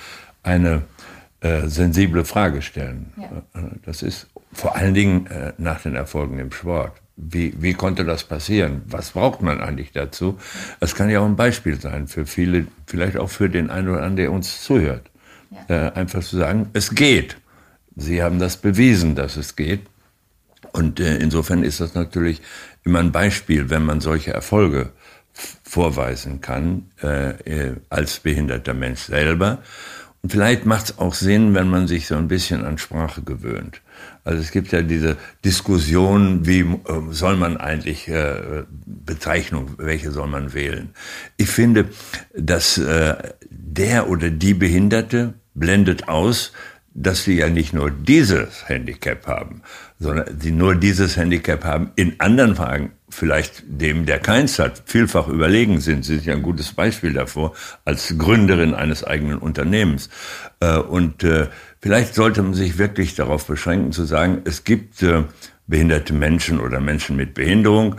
[0.43, 0.83] eine
[1.41, 3.13] äh, sensible Frage stellen.
[3.15, 3.59] Ja.
[3.61, 6.93] Äh, das ist vor allen Dingen äh, nach den Erfolgen im Sport.
[7.21, 8.83] Wie, wie konnte das passieren?
[8.87, 10.39] Was braucht man eigentlich dazu?
[10.79, 13.97] Das kann ja auch ein Beispiel sein für viele, vielleicht auch für den einen oder
[13.97, 15.09] anderen, der uns zuhört.
[15.67, 15.87] Ja.
[15.87, 17.37] Äh, einfach zu sagen, es geht.
[17.97, 19.81] Sie haben das bewiesen, dass es geht.
[20.71, 22.41] Und äh, insofern ist das natürlich
[22.85, 24.91] immer ein Beispiel, wenn man solche Erfolge
[25.63, 29.59] vorweisen kann, äh, äh als behinderter Mensch selber.
[30.27, 33.81] Vielleicht macht es auch Sinn, wenn man sich so ein bisschen an Sprache gewöhnt.
[34.25, 36.75] Also es gibt ja diese Diskussion, wie äh,
[37.11, 40.89] soll man eigentlich äh, Bezeichnung, welche soll man wählen.
[41.37, 41.89] Ich finde,
[42.35, 43.15] dass äh,
[43.49, 46.51] der oder die Behinderte blendet aus,
[46.93, 49.61] dass sie ja nicht nur dieses Handicap haben,
[49.99, 55.27] sondern sie nur dieses Handicap haben, in anderen Fragen vielleicht dem, der keins hat, vielfach
[55.27, 56.03] überlegen sind.
[56.03, 57.53] Sie sind ja ein gutes Beispiel davor
[57.85, 60.09] als Gründerin eines eigenen Unternehmens.
[60.59, 61.47] Äh, und äh,
[61.81, 65.23] vielleicht sollte man sich wirklich darauf beschränken zu sagen, es gibt äh,
[65.67, 67.95] behinderte Menschen oder Menschen mit Behinderung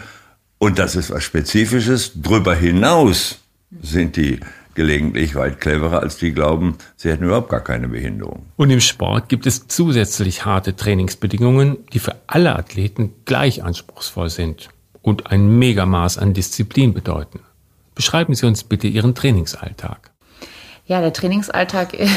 [0.59, 2.13] und das ist was Spezifisches.
[2.21, 3.39] Drüber hinaus
[3.81, 4.41] sind die
[4.75, 8.47] gelegentlich weit cleverer, als die glauben, sie hätten überhaupt gar keine Behinderung.
[8.57, 14.71] Und im Sport gibt es zusätzlich harte Trainingsbedingungen, die für alle Athleten gleich anspruchsvoll sind
[15.03, 17.41] und ein Megamaß an Disziplin bedeuten.
[17.95, 20.11] Beschreiben Sie uns bitte Ihren Trainingsalltag.
[20.87, 22.09] Ja, der Trainingsalltag äh,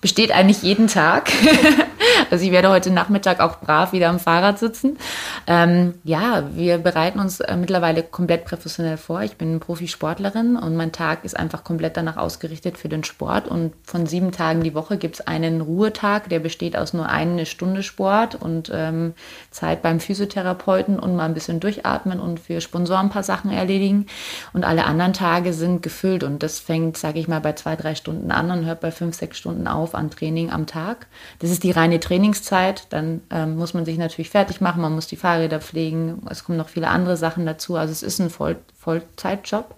[0.00, 1.32] besteht eigentlich jeden Tag.
[2.30, 4.98] Also ich werde heute Nachmittag auch brav wieder am Fahrrad sitzen.
[5.46, 9.22] Ähm, ja, wir bereiten uns äh, mittlerweile komplett professionell vor.
[9.22, 13.48] Ich bin Profisportlerin und mein Tag ist einfach komplett danach ausgerichtet für den Sport.
[13.48, 17.46] Und von sieben Tagen die Woche gibt es einen Ruhetag, der besteht aus nur eine
[17.46, 19.14] Stunde Sport und ähm,
[19.50, 24.06] Zeit beim Physiotherapeuten und mal ein bisschen durchatmen und für Sponsoren ein paar Sachen erledigen.
[24.52, 27.94] Und alle anderen Tage sind gefüllt und das fängt, sage ich mal, bei zwei, drei
[27.94, 31.06] Stunden an und hört bei fünf, sechs Stunden auf an Training am Tag.
[31.38, 32.86] Das ist die reine Trainingszeit.
[32.90, 36.22] Dann ähm, muss man sich natürlich fertig machen, man muss die Fahrräder pflegen.
[36.28, 37.76] Es kommen noch viele andere Sachen dazu.
[37.76, 39.74] Also es ist ein Voll Vollzeitjob.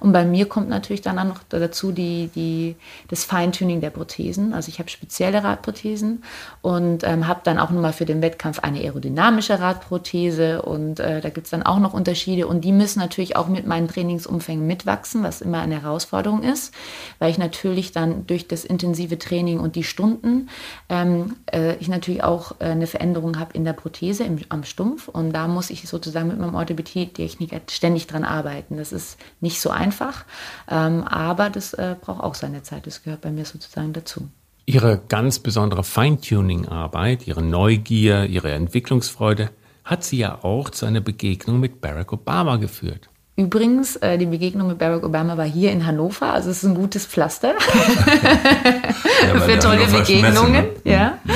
[0.00, 2.74] Und bei mir kommt natürlich dann noch dazu die, die,
[3.08, 4.54] das Feintuning der Prothesen.
[4.54, 6.24] Also ich habe spezielle Radprothesen
[6.62, 11.28] und ähm, habe dann auch nochmal für den Wettkampf eine aerodynamische Radprothese und äh, da
[11.28, 15.22] gibt es dann auch noch Unterschiede und die müssen natürlich auch mit meinen Trainingsumfängen mitwachsen,
[15.22, 16.72] was immer eine Herausforderung ist,
[17.18, 20.48] weil ich natürlich dann durch das intensive Training und die Stunden
[20.88, 25.08] ähm, äh, ich natürlich auch äh, eine Veränderung habe in der Prothese im, am Stumpf
[25.08, 28.76] und da muss ich sozusagen mit meinem Orthopädie-Techniker ständig dran arbeiten arbeiten.
[28.76, 30.24] Das ist nicht so einfach,
[30.70, 32.86] ähm, aber das äh, braucht auch seine Zeit.
[32.86, 34.28] Das gehört bei mir sozusagen dazu.
[34.66, 39.50] Ihre ganz besondere Feintuning-Arbeit, Ihre Neugier, Ihre Entwicklungsfreude
[39.84, 43.08] hat Sie ja auch zu einer Begegnung mit Barack Obama geführt.
[43.36, 46.74] Übrigens, äh, die Begegnung mit Barack Obama war hier in Hannover, also es ist ein
[46.74, 47.52] gutes Pflaster
[49.22, 50.52] ja, für tolle Begegnungen.
[50.52, 50.90] Messe, ne?
[50.90, 51.18] Ja.
[51.22, 51.32] Mhm.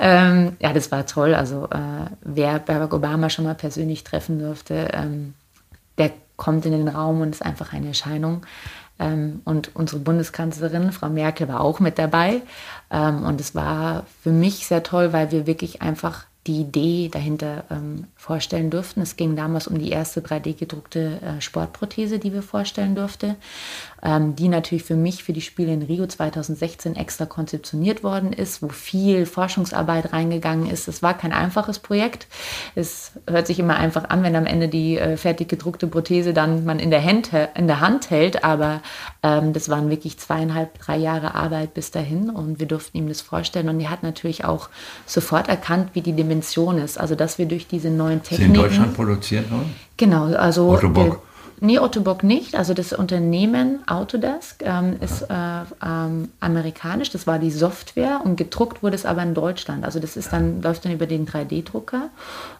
[0.00, 1.34] Ähm, ja, das war toll.
[1.34, 5.34] Also äh, wer Barack Obama schon mal persönlich treffen durfte, ähm,
[5.96, 8.46] der kommt in den Raum und ist einfach eine Erscheinung.
[8.98, 12.40] Ähm, und unsere Bundeskanzlerin, Frau Merkel, war auch mit dabei.
[12.90, 17.64] Ähm, und es war für mich sehr toll, weil wir wirklich einfach die Idee dahinter
[17.70, 19.02] ähm, vorstellen durften.
[19.02, 23.36] Es ging damals um die erste 3D-gedruckte äh, Sportprothese, die wir vorstellen durften,
[24.02, 28.62] ähm, die natürlich für mich für die Spiele in Rio 2016 extra konzeptioniert worden ist,
[28.62, 30.88] wo viel Forschungsarbeit reingegangen ist.
[30.88, 32.26] Es war kein einfaches Projekt.
[32.74, 36.64] Es hört sich immer einfach an, wenn am Ende die äh, fertig gedruckte Prothese dann
[36.64, 38.82] man in der, Hand, in der Hand hält, aber
[39.22, 43.20] ähm, das waren wirklich zweieinhalb, drei Jahre Arbeit bis dahin und wir durften ihm das
[43.20, 44.68] vorstellen und er hat natürlich auch
[45.06, 46.98] sofort erkannt, wie die Dimension ist.
[46.98, 48.54] Also dass wir durch diese neuen Techniken...
[48.54, 49.74] Ist in Deutschland produziert worden?
[49.96, 50.70] Genau, also...
[50.70, 51.27] Otto Bock.
[51.60, 52.54] Nee, Otto Bock nicht.
[52.54, 55.34] Also das Unternehmen Autodesk ähm, ist äh,
[55.84, 57.10] ähm, amerikanisch.
[57.10, 59.84] Das war die Software und gedruckt wurde es aber in Deutschland.
[59.84, 62.10] Also das ist dann läuft dann über den 3D-Drucker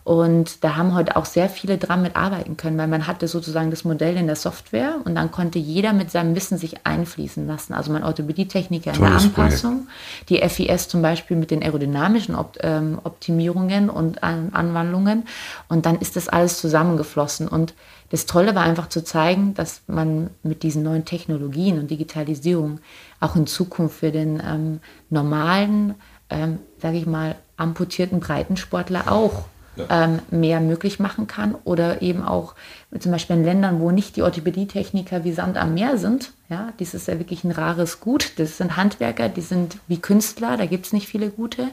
[0.09, 3.85] und da haben heute auch sehr viele dran mitarbeiten können, weil man hatte sozusagen das
[3.85, 7.75] Modell in der Software und dann konnte jeder mit seinem Wissen sich einfließen lassen.
[7.75, 9.87] Also mein Orthopädietechniker in der Anpassung,
[10.27, 10.31] Projekt.
[10.31, 15.25] die FIS zum Beispiel mit den aerodynamischen ähm, Optimierungen und An Anwandlungen
[15.68, 17.75] und dann ist das alles zusammengeflossen und
[18.09, 22.81] das Tolle war einfach zu zeigen, dass man mit diesen neuen Technologien und Digitalisierung
[23.21, 25.97] auch in Zukunft für den ähm, normalen,
[26.31, 29.44] ähm, sage ich mal, amputierten Breitensportler auch
[29.91, 32.55] ähm, mehr möglich machen kann oder eben auch
[32.99, 36.33] zum Beispiel in Ländern, wo nicht die Orthopädietechniker wie Sand am Meer sind.
[36.49, 38.33] Ja, dies ist ja wirklich ein rares Gut.
[38.37, 41.69] Das sind Handwerker, die sind wie Künstler, da gibt es nicht viele gute.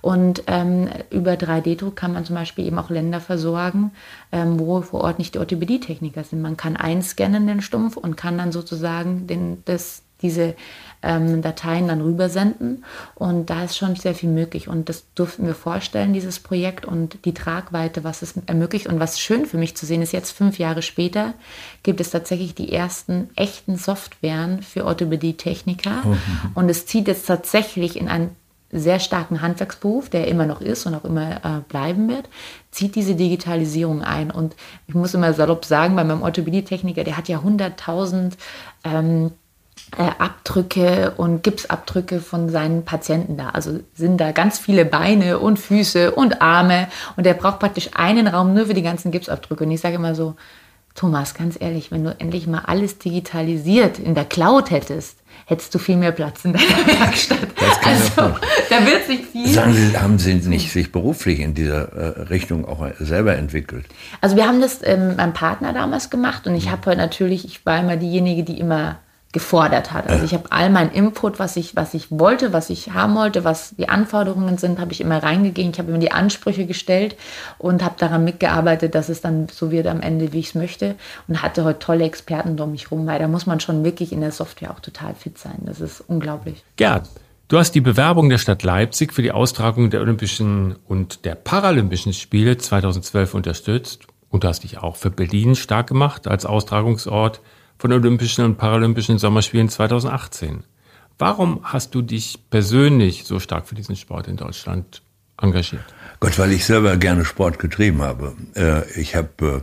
[0.00, 3.90] Und ähm, über 3D-Druck kann man zum Beispiel eben auch Länder versorgen,
[4.30, 6.40] ähm, wo vor Ort nicht die Orthopädietechniker sind.
[6.40, 10.54] Man kann einscannen den Stumpf und kann dann sozusagen den, das, diese
[11.02, 12.84] ähm, Dateien dann rübersenden.
[13.14, 14.68] Und da ist schon sehr viel möglich.
[14.68, 18.86] Und das durften wir vorstellen, dieses Projekt und die Tragweite, was es ermöglicht.
[18.86, 21.34] Und was schön für mich zu sehen ist, jetzt fünf Jahre später
[21.82, 26.02] gibt es tatsächlich die ersten echten Softwaren für Orthopädie-Techniker.
[26.04, 26.18] Mhm.
[26.54, 28.36] Und es zieht jetzt tatsächlich in einen
[28.72, 32.28] sehr starken Handwerksberuf, der immer noch ist und auch immer äh, bleiben wird,
[32.70, 34.30] zieht diese Digitalisierung ein.
[34.30, 38.32] Und ich muss immer salopp sagen, bei meinem Orthopädie-Techniker, der hat ja 100.000
[38.84, 39.30] ähm, äh,
[39.96, 43.50] Abdrücke und Gipsabdrücke von seinen Patienten da.
[43.50, 48.26] Also sind da ganz viele Beine und Füße und Arme und er braucht praktisch einen
[48.26, 49.64] Raum nur für die ganzen Gipsabdrücke.
[49.64, 50.34] Und ich sage immer so,
[50.94, 55.78] Thomas, ganz ehrlich, wenn du endlich mal alles digitalisiert in der Cloud hättest, hättest du
[55.78, 57.48] viel mehr Platz in deiner Werkstatt.
[57.82, 58.34] also,
[58.68, 59.48] da wird sich viel.
[59.48, 63.86] Sagen Sie, haben Sie nicht sich beruflich in dieser äh, Richtung auch selber entwickelt?
[64.20, 67.64] Also wir haben das ähm, meinem Partner damals gemacht und ich habe heute natürlich, ich
[67.64, 68.98] war immer diejenige, die immer
[69.32, 70.08] gefordert hat.
[70.08, 73.44] Also ich habe all mein Input, was ich, was ich wollte, was ich haben wollte,
[73.44, 75.72] was die Anforderungen sind, habe ich immer reingegeben.
[75.72, 77.16] Ich habe immer die Ansprüche gestellt
[77.56, 80.96] und habe daran mitgearbeitet, dass es dann so wird am Ende, wie ich es möchte.
[81.28, 84.20] Und hatte heute tolle Experten um mich rum, weil da muss man schon wirklich in
[84.20, 85.62] der Software auch total fit sein.
[85.64, 86.62] Das ist unglaublich.
[86.76, 87.08] Gerd,
[87.48, 92.12] du hast die Bewerbung der Stadt Leipzig für die Austragung der Olympischen und der Paralympischen
[92.12, 97.40] Spiele 2012 unterstützt und du hast dich auch für Berlin stark gemacht als Austragungsort
[97.78, 100.64] von Olympischen und Paralympischen Sommerspielen 2018.
[101.18, 105.02] Warum hast du dich persönlich so stark für diesen Sport in Deutschland
[105.40, 105.84] engagiert?
[106.20, 108.34] Gott, weil ich selber gerne Sport getrieben habe.
[108.54, 109.60] Äh, ich habe äh,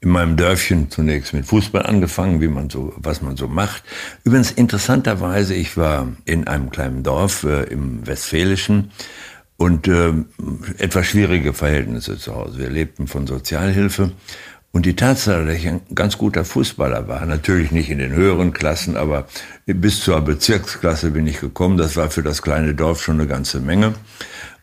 [0.00, 3.82] in meinem Dörfchen zunächst mit Fußball angefangen, wie man so, was man so macht.
[4.24, 8.90] Übrigens interessanterweise, ich war in einem kleinen Dorf äh, im Westfälischen
[9.56, 12.60] und etwas schwierige Verhältnisse zu Hause.
[12.60, 14.12] Wir lebten von Sozialhilfe
[14.72, 18.52] und die Tatsache, dass ich ein ganz guter Fußballer war, natürlich nicht in den höheren
[18.52, 19.26] Klassen, aber
[19.66, 21.78] bis zur Bezirksklasse bin ich gekommen.
[21.78, 23.94] Das war für das kleine Dorf schon eine ganze Menge.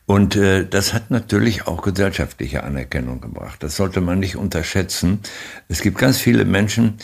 [0.06, 3.64] Und äh, das hat natürlich auch gesellschaftliche Anerkennung gebracht.
[3.64, 5.20] Das sollte man nicht unterschätzen.
[5.68, 6.98] Es gibt ganz viele Menschen,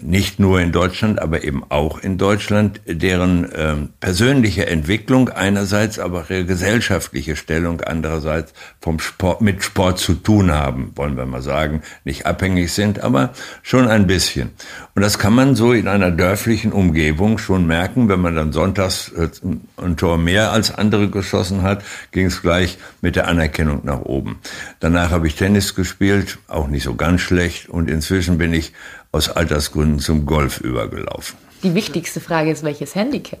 [0.00, 6.24] nicht nur in Deutschland, aber eben auch in Deutschland, deren äh, persönliche Entwicklung einerseits, aber
[6.28, 11.82] ihre gesellschaftliche Stellung andererseits vom Sport, mit Sport zu tun haben, wollen wir mal sagen,
[12.04, 14.50] nicht abhängig sind, aber schon ein bisschen.
[14.94, 19.12] Und das kann man so in einer dörflichen Umgebung schon merken, wenn man dann sonntags
[19.12, 19.28] äh,
[19.76, 24.38] ein Tor mehr als andere geschossen hat, ging es gleich mit der Anerkennung nach oben.
[24.80, 28.72] Danach habe ich Tennis gespielt, auch nicht so ganz schlecht, und inzwischen bin ich
[29.16, 31.38] aus Altersgründen zum Golf übergelaufen.
[31.62, 33.40] Die wichtigste Frage ist, welches Handicap?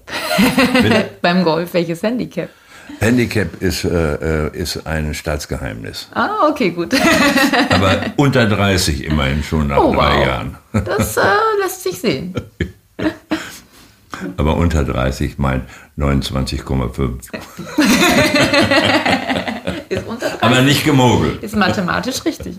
[1.22, 2.48] Beim Golf, welches Handicap?
[2.98, 6.08] Handicap ist, äh, äh, ist ein Staatsgeheimnis.
[6.14, 6.94] Ah, okay, gut.
[7.70, 10.26] Aber unter 30 immerhin schon nach Oh, drei wow.
[10.26, 10.56] Jahren.
[10.72, 11.20] Das äh,
[11.62, 12.34] lässt sich sehen.
[14.38, 15.64] Aber unter 30 meint
[15.98, 17.18] 29,5.
[19.90, 20.42] Ist unter 30.
[20.42, 21.42] Aber nicht gemogelt.
[21.42, 22.56] Ist mathematisch richtig.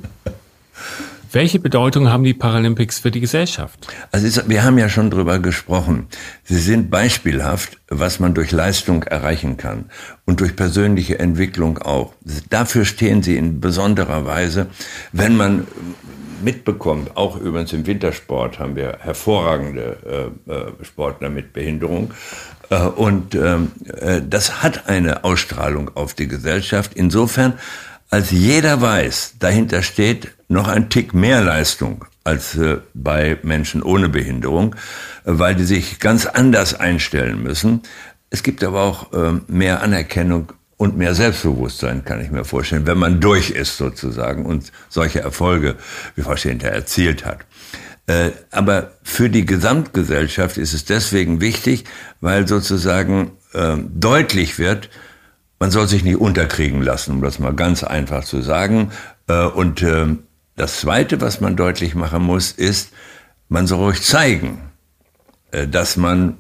[1.32, 3.88] Welche Bedeutung haben die Paralympics für die Gesellschaft?
[4.12, 6.08] Also es- wir haben ja schon drüber gesprochen.
[6.44, 9.86] Sie sind beispielhaft, was man durch Leistung erreichen kann
[10.26, 12.14] und durch persönliche Entwicklung auch.
[12.50, 14.68] Dafür stehen sie in besonderer Weise,
[15.12, 15.68] wenn man
[16.44, 22.12] mitbekommt, auch übrigens im Wintersport haben wir hervorragende äh, äh, Sportler mit Behinderung.
[22.70, 26.92] Äh, und ähm, äh, das hat eine Ausstrahlung auf die Gesellschaft.
[26.94, 27.54] Insofern,
[28.10, 34.10] als jeder weiß, dahinter steht noch ein Tick mehr Leistung als äh, bei Menschen ohne
[34.10, 34.80] Behinderung, äh,
[35.26, 37.82] weil die sich ganz anders einstellen müssen.
[38.30, 42.98] Es gibt aber auch äh, mehr Anerkennung und mehr Selbstbewusstsein, kann ich mir vorstellen, wenn
[42.98, 45.76] man durch ist sozusagen und solche Erfolge,
[46.16, 47.40] wie Frau Schinter erzielt hat.
[48.52, 51.84] Aber für die Gesamtgesellschaft ist es deswegen wichtig,
[52.22, 53.32] weil sozusagen
[53.90, 54.90] deutlich wird,
[55.60, 58.92] man soll sich nicht unterkriegen lassen, um das mal ganz einfach zu sagen.
[59.28, 60.08] Äh, Und äh,
[60.56, 62.92] das Zweite, was man deutlich machen muss, ist,
[63.50, 64.72] man soll ruhig zeigen,
[65.52, 66.38] äh, dass man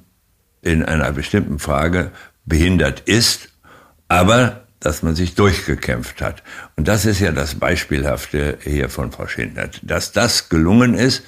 [0.61, 2.11] in einer bestimmten Frage
[2.45, 3.49] behindert ist,
[4.07, 6.43] aber dass man sich durchgekämpft hat.
[6.75, 11.23] Und das ist ja das Beispielhafte hier von Frau Schindler, dass das gelungen ist.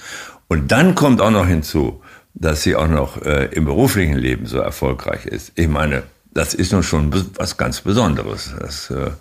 [0.47, 2.01] Und dann kommt auch noch hinzu,
[2.33, 5.51] dass sie auch noch äh, im beruflichen Leben so erfolgreich ist.
[5.55, 8.53] Ich meine, das ist nun schon was ganz Besonderes.
[8.59, 9.11] Das äh,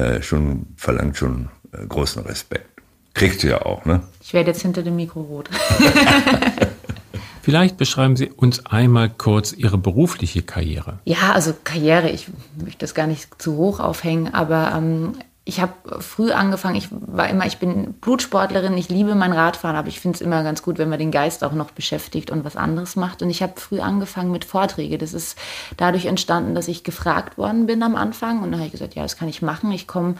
[0.00, 2.68] äh, schon, verlangt schon äh, großen Respekt.
[3.14, 4.02] Kriegt sie ja auch, ne?
[4.20, 5.48] Ich werde jetzt hinter dem Mikro rot.
[7.42, 10.98] Vielleicht beschreiben Sie uns einmal kurz Ihre berufliche Karriere.
[11.04, 15.12] Ja, also Karriere, ich möchte das gar nicht zu hoch aufhängen, aber ähm,
[15.46, 19.88] ich habe früh angefangen, ich war immer, ich bin Blutsportlerin, ich liebe mein Radfahren, aber
[19.88, 22.56] ich finde es immer ganz gut, wenn man den Geist auch noch beschäftigt und was
[22.56, 23.20] anderes macht.
[23.20, 24.96] Und ich habe früh angefangen mit Vorträge.
[24.96, 25.36] Das ist
[25.76, 28.42] dadurch entstanden, dass ich gefragt worden bin am Anfang.
[28.42, 29.70] Und dann habe ich gesagt, ja, das kann ich machen.
[29.70, 30.14] Ich komme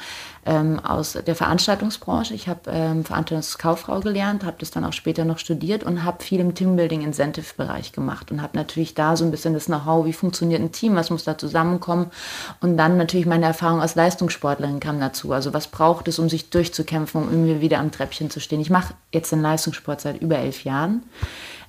[0.44, 2.34] ähm, aus der Veranstaltungsbranche.
[2.34, 6.40] Ich habe ähm, Veranstaltungskauffrau gelernt, habe das dann auch später noch studiert und habe viel
[6.40, 10.72] im Teambuilding-Incentive-Bereich gemacht und habe natürlich da so ein bisschen das Know-how, wie funktioniert ein
[10.72, 12.10] Team, was muss da zusammenkommen.
[12.60, 15.13] Und dann natürlich meine Erfahrung als Leistungssportlerin kam dazu.
[15.22, 18.60] Also was braucht es, um sich durchzukämpfen, um irgendwie wieder am Treppchen zu stehen.
[18.60, 21.02] Ich mache jetzt den Leistungssport seit über elf Jahren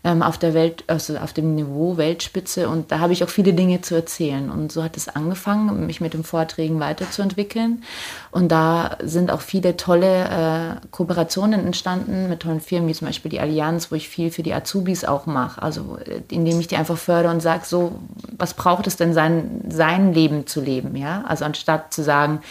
[0.05, 3.53] ähm, auf der Welt, also auf dem Niveau Weltspitze und da habe ich auch viele
[3.53, 4.51] Dinge zu erzählen.
[4.51, 7.83] Und so hat es angefangen, mich mit den Vorträgen weiterzuentwickeln.
[8.29, 13.31] Und da sind auch viele tolle äh, Kooperationen entstanden mit tollen Firmen wie zum Beispiel
[13.31, 16.77] die Allianz, wo ich viel für die Azubis auch mache, also äh, indem ich die
[16.77, 17.95] einfach fördere und sage so,
[18.37, 22.41] was braucht es denn sein, sein Leben zu leben, ja, also anstatt zu sagen,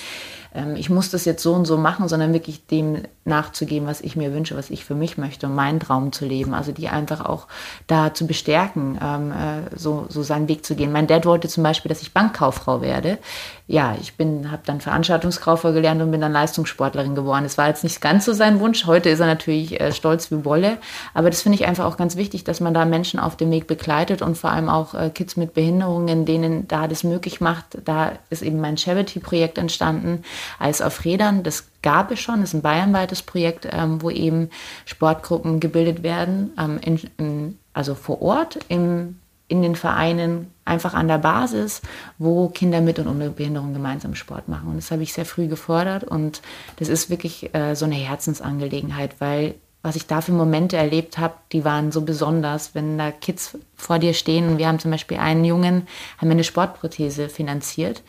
[0.54, 4.16] ähm, ich muss das jetzt so und so machen, sondern wirklich dem nachzugeben, was ich
[4.16, 6.54] mir wünsche, was ich für mich möchte und meinen Traum zu leben.
[6.54, 7.46] Also die einfach auch
[7.86, 10.92] da zu bestärken, ähm, äh, so, so seinen Weg zu gehen.
[10.92, 13.18] Mein Dad wollte zum Beispiel, dass ich Bankkauffrau werde.
[13.66, 17.46] Ja, ich bin, habe dann Veranstaltungskauffrau gelernt und bin dann Leistungssportlerin geworden.
[17.46, 18.84] Es war jetzt nicht ganz so sein Wunsch.
[18.84, 20.76] Heute ist er natürlich äh, stolz wie Wolle.
[21.14, 23.66] Aber das finde ich einfach auch ganz wichtig, dass man da Menschen auf dem Weg
[23.66, 27.78] begleitet und vor allem auch äh, Kids mit Behinderungen, denen da das möglich macht.
[27.86, 30.24] Da ist eben mein Charity-Projekt entstanden,
[30.58, 31.42] Eis auf Rädern.
[31.42, 34.50] Das gab es schon, das ist ein bayernweites Projekt, ähm, wo eben
[34.84, 41.08] Sportgruppen gebildet werden, ähm, in, in, also vor Ort im, in den Vereinen, einfach an
[41.08, 41.82] der Basis,
[42.18, 44.68] wo Kinder mit und ohne Behinderung gemeinsam Sport machen.
[44.68, 46.40] Und das habe ich sehr früh gefordert und
[46.76, 49.54] das ist wirklich äh, so eine Herzensangelegenheit, weil
[49.84, 53.98] was ich da für Momente erlebt habe, die waren so besonders, wenn da Kids vor
[53.98, 54.48] dir stehen.
[54.48, 58.02] Und wir haben zum Beispiel einen Jungen, haben eine Sportprothese finanziert.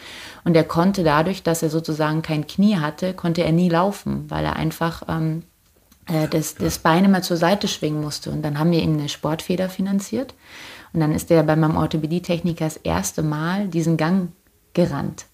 [0.45, 4.45] Und der konnte dadurch, dass er sozusagen kein Knie hatte, konnte er nie laufen, weil
[4.45, 5.43] er einfach ähm,
[6.07, 8.31] äh, das, das Bein immer zur Seite schwingen musste.
[8.31, 10.33] Und dann haben wir ihm eine Sportfeder finanziert.
[10.93, 14.29] Und dann ist er bei meinem Orthopädietechniker das erste Mal diesen Gang
[14.73, 15.25] gerannt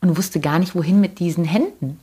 [0.00, 2.00] und wusste gar nicht, wohin mit diesen Händen.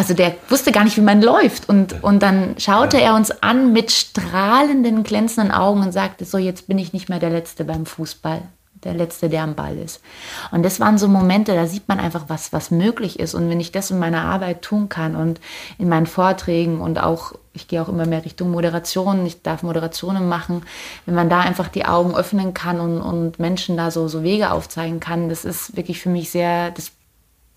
[0.00, 1.68] Also der wusste gar nicht, wie man läuft.
[1.68, 6.68] Und, und dann schaute er uns an mit strahlenden, glänzenden Augen und sagte, so jetzt
[6.68, 8.40] bin ich nicht mehr der Letzte beim Fußball.
[8.82, 10.00] Der Letzte, der am Ball ist.
[10.52, 13.34] Und das waren so Momente, da sieht man einfach, was, was möglich ist.
[13.34, 15.38] Und wenn ich das in meiner Arbeit tun kann und
[15.76, 20.30] in meinen Vorträgen und auch, ich gehe auch immer mehr Richtung Moderation, ich darf Moderationen
[20.30, 20.62] machen,
[21.04, 24.50] wenn man da einfach die Augen öffnen kann und, und Menschen da so, so Wege
[24.50, 26.90] aufzeigen kann, das ist wirklich für mich sehr, das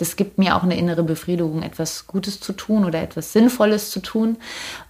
[0.04, 4.02] das gibt mir auch eine innere Befriedigung, etwas Gutes zu tun oder etwas Sinnvolles zu
[4.02, 4.36] tun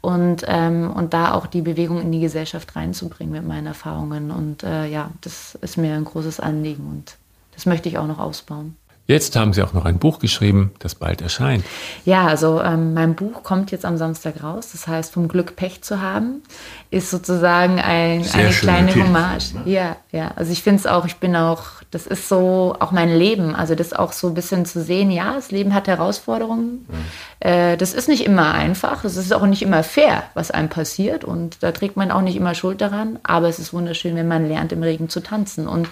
[0.01, 4.31] und, ähm, und da auch die Bewegung in die Gesellschaft reinzubringen mit meinen Erfahrungen.
[4.31, 7.17] Und äh, ja, das ist mir ein großes Anliegen und
[7.53, 8.75] das möchte ich auch noch ausbauen.
[9.05, 11.65] Jetzt haben Sie auch noch ein Buch geschrieben, das bald erscheint.
[12.05, 14.69] Ja, also ähm, mein Buch kommt jetzt am Samstag raus.
[14.71, 16.41] Das heißt, vom Glück Pech zu haben,
[16.89, 19.03] ist sozusagen ein, eine kleine Titel.
[19.03, 19.55] Hommage.
[19.65, 20.31] Ja, ja.
[20.37, 23.55] Also ich finde es auch, ich bin auch, das ist so auch mein Leben.
[23.55, 26.85] Also das auch so ein bisschen zu sehen, ja, das Leben hat Herausforderungen.
[26.87, 26.95] Mhm.
[27.41, 29.03] Äh, das ist nicht immer einfach.
[29.03, 31.25] Es ist auch nicht immer fair, was einem passiert.
[31.25, 33.19] Und da trägt man auch nicht immer Schuld daran.
[33.23, 35.67] Aber es ist wunderschön, wenn man lernt, im Regen zu tanzen.
[35.67, 35.89] Und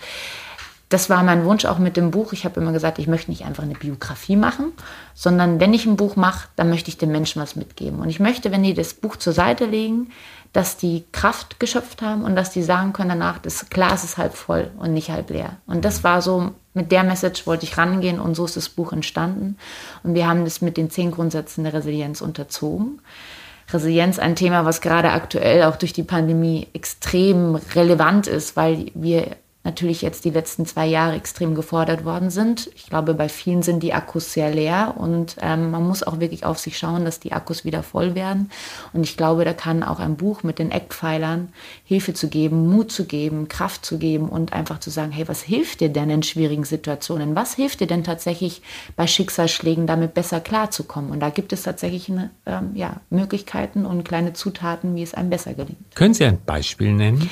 [0.92, 2.34] das war mein Wunsch auch mit dem Buch.
[2.34, 4.74] Ich habe immer gesagt, ich möchte nicht einfach eine Biografie machen,
[5.14, 8.00] sondern wenn ich ein Buch mache, dann möchte ich den Menschen was mitgeben.
[8.00, 10.10] Und ich möchte, wenn die das Buch zur Seite legen,
[10.52, 14.36] dass die Kraft geschöpft haben und dass die sagen können danach, das Glas ist halb
[14.36, 15.56] voll und nicht halb leer.
[15.66, 18.92] Und das war so, mit der Message wollte ich rangehen und so ist das Buch
[18.92, 19.58] entstanden.
[20.04, 23.00] Und wir haben das mit den zehn Grundsätzen der Resilienz unterzogen.
[23.72, 29.38] Resilienz ein Thema, was gerade aktuell auch durch die Pandemie extrem relevant ist, weil wir
[29.64, 32.70] natürlich jetzt die letzten zwei Jahre extrem gefordert worden sind.
[32.76, 36.46] Ich glaube, bei vielen sind die Akkus sehr leer und ähm, man muss auch wirklich
[36.46, 38.50] auf sich schauen, dass die Akkus wieder voll werden.
[38.94, 41.50] Und ich glaube, da kann auch ein Buch mit den Eckpfeilern
[41.84, 45.44] Hilfe zu geben, Mut zu geben, Kraft zu geben und einfach zu sagen, hey, was
[45.44, 47.36] hilft dir denn in schwierigen Situationen?
[47.36, 48.64] Was hilft dir denn tatsächlich
[48.96, 51.12] bei Schicksalsschlägen damit besser klarzukommen?
[51.12, 55.30] Und da gibt es tatsächlich eine, ähm, ja, Möglichkeiten und kleine Zutaten, wie es einem
[55.30, 55.78] besser gelingt.
[55.94, 57.30] Können Sie ein Beispiel nennen?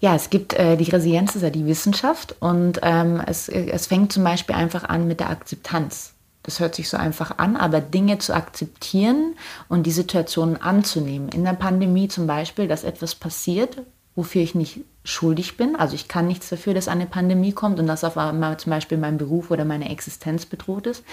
[0.00, 4.12] Ja, es gibt äh, die Resilienz, ist ja die Wissenschaft und ähm, es, es fängt
[4.12, 6.12] zum Beispiel einfach an mit der Akzeptanz.
[6.42, 9.34] Das hört sich so einfach an, aber Dinge zu akzeptieren
[9.68, 11.28] und die Situation anzunehmen.
[11.30, 13.78] In der Pandemie zum Beispiel, dass etwas passiert,
[14.14, 15.76] wofür ich nicht schuldig bin.
[15.76, 18.98] Also ich kann nichts dafür, dass eine Pandemie kommt und dass auf einmal zum Beispiel
[18.98, 21.04] mein Beruf oder meine Existenz bedroht ist.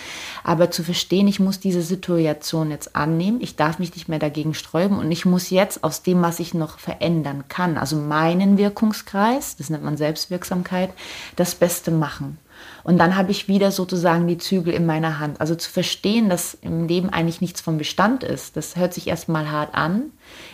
[0.43, 4.53] Aber zu verstehen, ich muss diese Situation jetzt annehmen, ich darf mich nicht mehr dagegen
[4.53, 9.55] sträuben und ich muss jetzt aus dem, was ich noch verändern kann, also meinen Wirkungskreis,
[9.55, 10.89] das nennt man Selbstwirksamkeit,
[11.35, 12.39] das Beste machen.
[12.83, 15.39] Und dann habe ich wieder sozusagen die Zügel in meiner Hand.
[15.39, 19.51] Also zu verstehen, dass im Leben eigentlich nichts vom Bestand ist, das hört sich erstmal
[19.51, 20.11] hart an,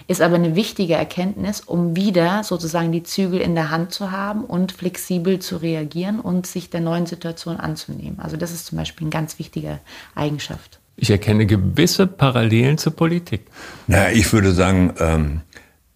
[0.09, 4.43] ist aber eine wichtige Erkenntnis, um wieder sozusagen die Zügel in der Hand zu haben
[4.43, 8.19] und flexibel zu reagieren und sich der neuen Situation anzunehmen.
[8.19, 9.79] Also das ist zum Beispiel eine ganz wichtige
[10.15, 10.79] Eigenschaft.
[10.95, 13.41] Ich erkenne gewisse Parallelen zur Politik.
[13.85, 15.41] Na, ich würde sagen, ähm,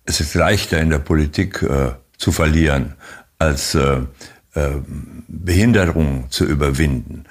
[0.06, 2.94] es ist leichter in der Politik äh, zu verlieren
[3.40, 4.02] als äh,
[4.54, 4.70] äh,
[5.28, 7.24] Behinderung zu überwinden.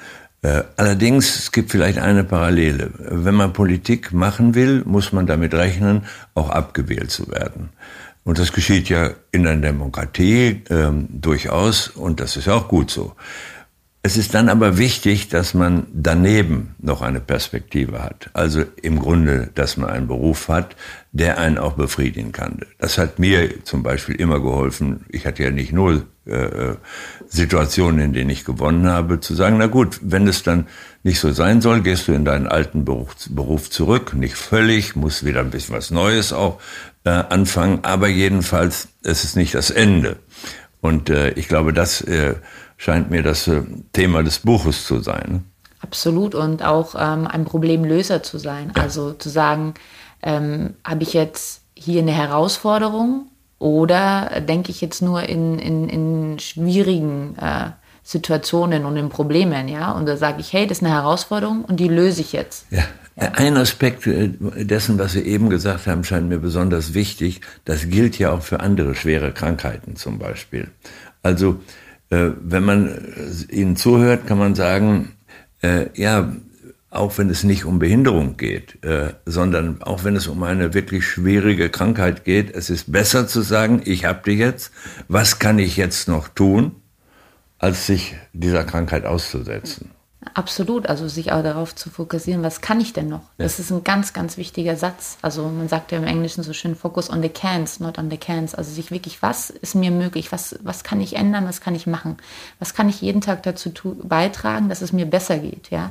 [0.42, 2.90] Äh, allerdings, es gibt vielleicht eine Parallele.
[2.98, 6.02] Wenn man Politik machen will, muss man damit rechnen,
[6.34, 7.70] auch abgewählt zu werden.
[8.24, 13.14] Und das geschieht ja in der Demokratie ähm, durchaus und das ist auch gut so.
[14.04, 18.30] Es ist dann aber wichtig, dass man daneben noch eine Perspektive hat.
[18.32, 20.74] Also im Grunde, dass man einen Beruf hat,
[21.12, 22.62] der einen auch befriedigen kann.
[22.78, 25.04] Das hat mir zum Beispiel immer geholfen.
[25.08, 26.74] Ich hatte ja nicht nur äh,
[27.28, 30.66] Situationen, in denen ich gewonnen habe, zu sagen, na gut, wenn es dann
[31.04, 34.14] nicht so sein soll, gehst du in deinen alten Beruf, Beruf zurück.
[34.14, 36.60] Nicht völlig, muss wieder ein bisschen was Neues auch
[37.04, 37.80] äh, anfangen.
[37.82, 40.16] Aber jedenfalls, es ist nicht das Ende.
[40.80, 42.34] Und äh, ich glaube, das äh,
[42.82, 45.44] scheint mir das äh, Thema des Buches zu sein.
[45.80, 48.72] Absolut und auch ähm, ein Problemlöser zu sein.
[48.76, 48.82] Ja.
[48.82, 49.74] Also zu sagen,
[50.20, 53.26] ähm, habe ich jetzt hier eine Herausforderung
[53.60, 57.70] oder denke ich jetzt nur in, in, in schwierigen äh,
[58.02, 59.92] Situationen und in Problemen, ja?
[59.92, 62.66] Und da sage ich, hey, das ist eine Herausforderung und die löse ich jetzt.
[62.70, 62.82] Ja.
[63.14, 67.42] Ein Aspekt äh, dessen, was Sie eben gesagt haben, scheint mir besonders wichtig.
[67.64, 70.68] Das gilt ja auch für andere schwere Krankheiten zum Beispiel.
[71.22, 71.60] Also
[72.12, 75.12] wenn man äh, ihnen zuhört, kann man sagen,
[75.62, 76.32] äh, ja,
[76.90, 78.78] auch wenn es nicht um Behinderung geht,
[79.24, 83.80] sondern auch wenn es um eine wirklich schwierige Krankheit geht, es ist besser zu sagen,
[83.86, 84.72] ich habe die jetzt,
[85.08, 86.72] was kann ich jetzt noch tun,
[87.56, 89.88] als sich dieser Krankheit auszusetzen.
[90.34, 93.22] Absolut, also sich auch darauf zu fokussieren, was kann ich denn noch?
[93.38, 93.44] Ja.
[93.44, 95.18] Das ist ein ganz, ganz wichtiger Satz.
[95.20, 98.16] Also man sagt ja im Englischen so schön, focus on the cans, not on the
[98.16, 98.54] cans.
[98.54, 100.30] Also sich wirklich, was ist mir möglich?
[100.30, 101.46] Was, was kann ich ändern?
[101.46, 102.18] Was kann ich machen?
[102.60, 105.70] Was kann ich jeden Tag dazu beitragen, dass es mir besser geht?
[105.70, 105.90] Ja.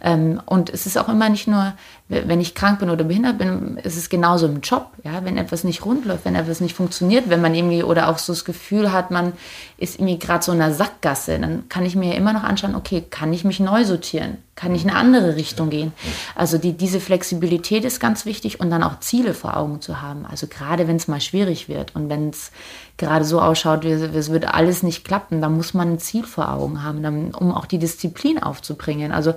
[0.00, 1.74] Ähm, und es ist auch immer nicht nur,
[2.08, 4.90] wenn ich krank bin oder behindert bin, ist es genauso im Job.
[5.02, 8.18] Ja, wenn etwas nicht rund läuft, wenn etwas nicht funktioniert, wenn man irgendwie oder auch
[8.18, 9.32] so das Gefühl hat, man
[9.76, 13.04] ist irgendwie gerade so in einer Sackgasse, dann kann ich mir immer noch anschauen, okay,
[13.08, 14.38] kann ich mich neu sortieren?
[14.54, 15.92] Kann ich in eine andere Richtung gehen?
[16.34, 20.26] Also die, diese Flexibilität ist ganz wichtig und dann auch Ziele vor Augen zu haben.
[20.26, 22.52] Also gerade wenn es mal schwierig wird und wenn es
[22.98, 26.82] gerade so ausschaut, es wird alles nicht klappen, dann muss man ein Ziel vor Augen
[26.82, 29.10] haben, um auch die Disziplin aufzubringen.
[29.10, 29.34] Also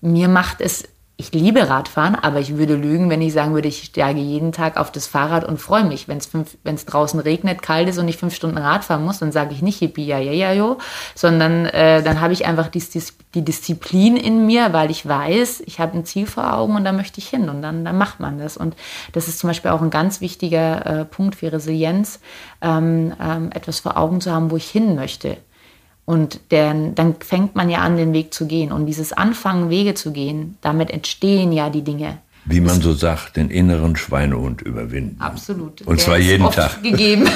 [0.00, 0.84] mir macht es
[1.20, 4.76] ich liebe Radfahren, aber ich würde lügen, wenn ich sagen würde, ich steige jeden Tag
[4.76, 6.06] auf das Fahrrad und freue mich.
[6.06, 9.52] Wenn es draußen regnet, kalt ist und ich fünf Stunden Rad fahren muss, dann sage
[9.52, 10.78] ich nicht Hippie, ja, ja, ja, jo,
[11.16, 12.80] sondern äh, dann habe ich einfach die,
[13.34, 16.92] die, Disziplin in mir, weil ich weiß, ich habe ein Ziel vor Augen und da
[16.92, 18.56] möchte ich hin und dann, dann macht man das.
[18.56, 18.76] Und
[19.10, 22.20] das ist zum Beispiel auch ein ganz wichtiger äh, Punkt für Resilienz,
[22.60, 25.36] ähm, ähm, etwas vor Augen zu haben, wo ich hin möchte.
[26.08, 28.72] Und dann, dann fängt man ja an, den Weg zu gehen.
[28.72, 32.16] Und dieses Anfangen, Wege zu gehen, damit entstehen ja die Dinge.
[32.46, 35.20] Wie man so sagt, den inneren Schweinehund überwinden.
[35.20, 35.82] Absolut.
[35.82, 36.82] Und Der zwar jeden Tag.
[36.82, 37.28] Gegeben.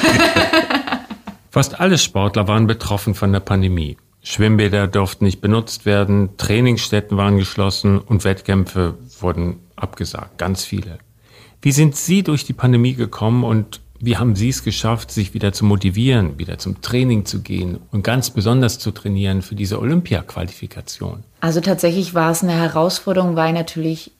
[1.50, 3.98] Fast alle Sportler waren betroffen von der Pandemie.
[4.22, 10.96] Schwimmbäder durften nicht benutzt werden, Trainingsstätten waren geschlossen und Wettkämpfe wurden abgesagt, ganz viele.
[11.60, 15.52] Wie sind Sie durch die Pandemie gekommen und wie haben Sie es geschafft, sich wieder
[15.52, 21.22] zu motivieren, wieder zum Training zu gehen und ganz besonders zu trainieren für diese Olympia-Qualifikation?
[21.40, 24.10] Also tatsächlich war es eine Herausforderung, weil natürlich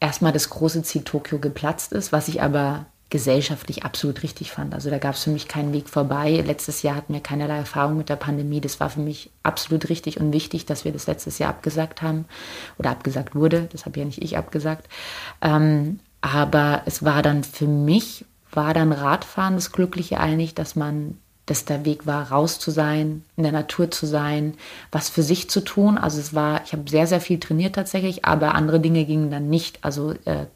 [0.00, 4.74] erstmal das große Ziel Tokio geplatzt ist, was ich aber gesellschaftlich absolut richtig fand.
[4.74, 6.42] Also da gab es für mich keinen Weg vorbei.
[6.44, 8.60] Letztes Jahr hatten wir keinerlei Erfahrung mit der Pandemie.
[8.60, 12.24] Das war für mich absolut richtig und wichtig, dass wir das letztes Jahr abgesagt haben
[12.78, 13.68] oder abgesagt wurde.
[13.70, 14.88] Das habe ja nicht ich abgesagt.
[15.40, 18.24] Ähm, aber es war dann für mich
[18.56, 23.24] war dann Radfahren das Glückliche eigentlich, dass man, dass der Weg war, raus zu sein,
[23.36, 24.54] in der Natur zu sein,
[24.90, 25.98] was für sich zu tun.
[25.98, 29.48] Also es war, ich habe sehr, sehr viel trainiert tatsächlich, aber andere Dinge gingen dann
[29.48, 29.78] nicht.
[29.82, 30.46] Also äh,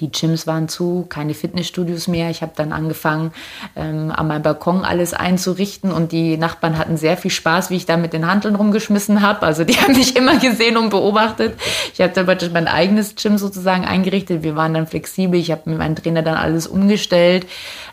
[0.00, 2.30] die Gyms waren zu, keine Fitnessstudios mehr.
[2.30, 3.32] Ich habe dann angefangen,
[3.74, 7.86] ähm, an meinem Balkon alles einzurichten und die Nachbarn hatten sehr viel Spaß, wie ich
[7.86, 9.42] da mit den Handeln rumgeschmissen habe.
[9.42, 11.58] Also die haben mich immer gesehen und beobachtet.
[11.92, 14.42] Ich habe dann praktisch mein eigenes Gym sozusagen eingerichtet.
[14.42, 15.38] Wir waren dann flexibel.
[15.38, 17.46] Ich habe mit meinem Trainer dann alles umgestellt.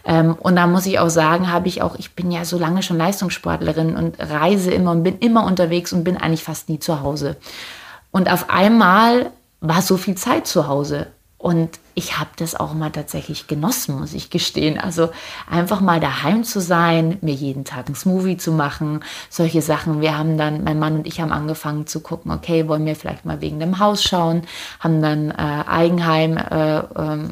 [0.05, 2.83] Ähm, und da muss ich auch sagen, habe ich auch, ich bin ja so lange
[2.83, 7.01] schon Leistungssportlerin und reise immer und bin immer unterwegs und bin eigentlich fast nie zu
[7.01, 7.37] Hause.
[8.11, 9.31] Und auf einmal
[9.61, 11.07] war so viel Zeit zu Hause.
[11.45, 14.79] Und ich habe das auch mal tatsächlich genossen, muss ich gestehen.
[14.79, 15.09] Also
[15.47, 20.01] einfach mal daheim zu sein, mir jeden Tag ein Smoothie zu machen, solche Sachen.
[20.01, 23.25] Wir haben dann, mein Mann und ich haben angefangen zu gucken, okay, wollen wir vielleicht
[23.25, 24.41] mal wegen dem Haus schauen,
[24.79, 25.35] haben dann äh,
[25.67, 27.29] Eigenheim, äh, äh,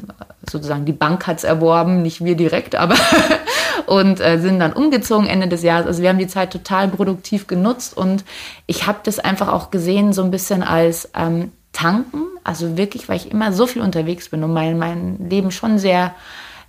[0.48, 2.94] sozusagen die Bank hat's erworben, nicht wir direkt, aber
[3.86, 5.88] und äh, sind dann umgezogen Ende des Jahres.
[5.88, 8.24] Also wir haben die Zeit total produktiv genutzt und
[8.68, 12.22] ich habe das einfach auch gesehen, so ein bisschen als ähm, tanken.
[12.42, 16.14] Also wirklich, weil ich immer so viel unterwegs bin und mein, mein Leben schon sehr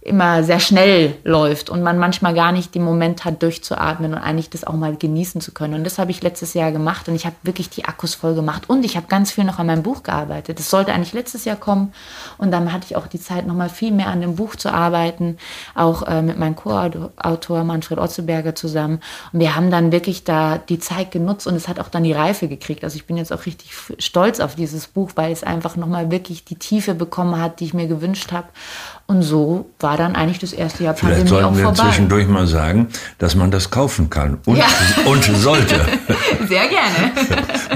[0.06, 4.51] immer sehr schnell läuft und man manchmal gar nicht den Moment hat, durchzuatmen und eigentlich
[4.51, 5.74] das auch mal genießen zu können.
[5.74, 8.70] Und das habe ich letztes Jahr gemacht und ich habe wirklich die Akkus voll gemacht
[8.70, 10.60] und ich habe ganz viel noch an meinem Buch gearbeitet.
[10.60, 11.91] Das sollte eigentlich letztes Jahr kommen
[12.38, 14.72] und dann hatte ich auch die Zeit, noch mal viel mehr an dem Buch zu
[14.72, 15.38] arbeiten,
[15.74, 18.99] auch äh, mit meinem Co-Autor Manfred Otzeberger zusammen.
[19.34, 22.14] Und wir haben dann wirklich da die Zeit genutzt und es hat auch dann die
[22.14, 22.84] Reife gekriegt.
[22.84, 26.12] Also ich bin jetzt auch richtig stolz auf dieses Buch, weil es einfach noch mal
[26.12, 28.49] wirklich die Tiefe bekommen hat, die ich mir gewünscht habe.
[29.08, 31.84] Und so war dann eigentlich das erste Jahr Vielleicht Pandemie sollten wir vorbei.
[31.84, 32.88] zwischendurch mal sagen,
[33.20, 34.66] dass man das kaufen kann und, ja.
[35.06, 35.86] und sollte.
[36.47, 37.12] Sehr gerne.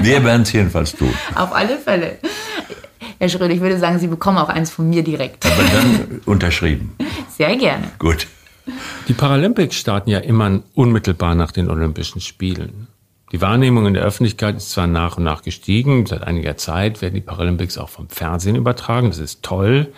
[0.00, 1.14] Wir werden es jedenfalls tun.
[1.36, 2.18] Auf alle Fälle.
[3.18, 5.46] Herr Schröder, ich würde sagen, Sie bekommen auch eins von mir direkt.
[5.46, 6.96] Aber dann unterschrieben.
[7.36, 7.84] Sehr gerne.
[7.98, 8.26] Gut.
[9.08, 12.88] Die Paralympics starten ja immer unmittelbar nach den Olympischen Spielen.
[13.32, 17.14] Die Wahrnehmung in der Öffentlichkeit ist zwar nach und nach gestiegen, seit einiger Zeit werden
[17.14, 19.92] die Paralympics auch vom Fernsehen übertragen, das ist toll.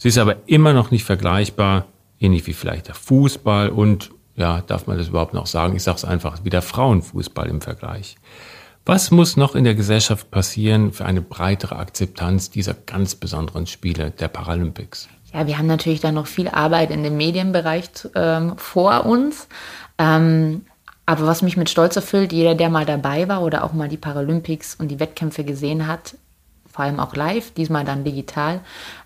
[0.00, 1.84] Sie ist aber immer noch nicht vergleichbar,
[2.18, 5.76] ähnlich wie vielleicht der Fußball und, ja, darf man das überhaupt noch sagen?
[5.76, 8.16] Ich sage es einfach, wie der Frauenfußball im Vergleich.
[8.86, 14.10] Was muss noch in der Gesellschaft passieren für eine breitere Akzeptanz dieser ganz besonderen Spiele
[14.10, 15.10] der Paralympics?
[15.34, 19.48] Ja, wir haben natürlich da noch viel Arbeit in dem Medienbereich ähm, vor uns.
[19.98, 20.64] Ähm,
[21.04, 23.98] aber was mich mit Stolz erfüllt, jeder, der mal dabei war oder auch mal die
[23.98, 26.14] Paralympics und die Wettkämpfe gesehen hat,
[26.66, 28.60] vor allem auch live, diesmal dann digital,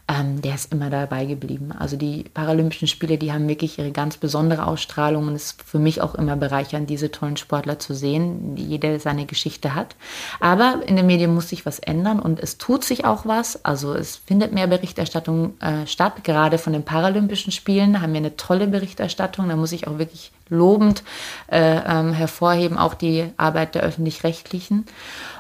[0.06, 1.72] ähm, der ist immer dabei geblieben.
[1.72, 5.78] Also die Paralympischen Spiele, die haben wirklich ihre ganz besondere Ausstrahlung und es ist für
[5.78, 9.96] mich auch immer bereichernd, diese tollen Sportler zu sehen, die jeder seine Geschichte hat.
[10.40, 13.64] Aber in den Medien muss sich was ändern und es tut sich auch was.
[13.64, 16.22] Also es findet mehr Berichterstattung äh, statt.
[16.22, 19.48] Gerade von den Paralympischen Spielen haben wir eine tolle Berichterstattung.
[19.48, 21.02] Da muss ich auch wirklich lobend
[21.50, 24.84] äh, ähm, hervorheben, auch die Arbeit der öffentlich-rechtlichen.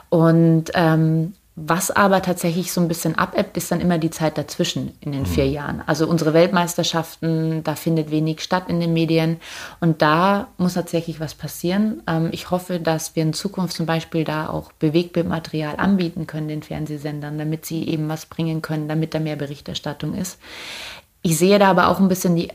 [0.08, 4.96] Und ähm, was aber tatsächlich so ein bisschen abebbt, ist dann immer die Zeit dazwischen
[5.00, 5.26] in den mhm.
[5.26, 5.82] vier Jahren.
[5.86, 9.36] Also unsere Weltmeisterschaften, da findet wenig statt in den Medien.
[9.78, 12.02] Und da muss tatsächlich was passieren.
[12.08, 16.64] Ähm, ich hoffe, dass wir in Zukunft zum Beispiel da auch Bewegtbildmaterial anbieten können, den
[16.64, 20.40] Fernsehsendern, damit sie eben was bringen können, damit da mehr Berichterstattung ist.
[21.22, 22.50] Ich sehe da aber auch ein bisschen die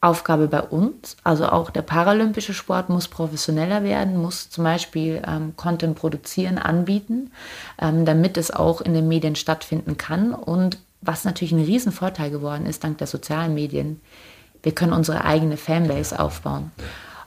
[0.00, 1.16] Aufgabe bei uns.
[1.24, 7.32] Also auch der paralympische Sport muss professioneller werden, muss zum Beispiel ähm, Content produzieren, anbieten,
[7.80, 10.32] ähm, damit es auch in den Medien stattfinden kann.
[10.34, 14.00] Und was natürlich ein Riesenvorteil geworden ist, dank der sozialen Medien,
[14.62, 16.72] wir können unsere eigene Fanbase aufbauen.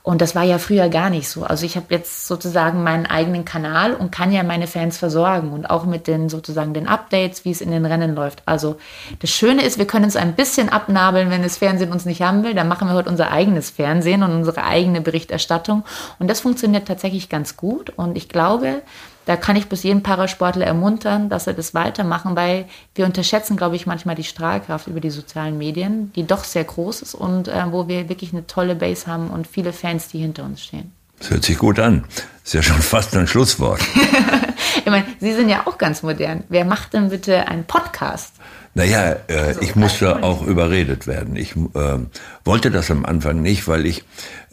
[0.04, 1.44] Und das war ja früher gar nicht so.
[1.44, 5.70] Also ich habe jetzt sozusagen meinen eigenen Kanal und kann ja meine Fans versorgen und
[5.70, 8.42] auch mit den sozusagen den Updates, wie es in den Rennen läuft.
[8.48, 8.78] Also
[9.20, 12.44] das Schöne ist, wir können uns ein bisschen abnabeln, wenn das Fernsehen uns nicht haben
[12.44, 12.56] will.
[12.56, 15.84] Dann machen wir heute unser eigenes Fernsehen und unsere eigene Berichterstattung.
[16.18, 17.92] Und das funktioniert tatsächlich ganz gut.
[17.96, 18.82] Und ich glaube,
[19.26, 22.66] da kann ich bis jeden Parasportler ermuntern, dass er das weitermachen, weil
[22.96, 27.02] wir unterschätzen, glaube ich, manchmal die Strahlkraft über die sozialen Medien, die doch sehr groß
[27.02, 30.44] ist und äh, wo wir wirklich eine tolle Base haben und viele Fans, die hinter
[30.44, 30.92] uns stehen.
[31.20, 32.06] Das hört sich gut an.
[32.44, 33.82] Ist ja schon fast ein Schlusswort.
[34.86, 36.44] ich meine, Sie sind ja auch ganz modern.
[36.50, 38.34] Wer macht denn bitte einen Podcast?
[38.74, 41.36] Naja, äh, also, ich musste auch überredet werden.
[41.36, 42.00] Ich äh,
[42.46, 44.04] wollte das am Anfang nicht, weil ich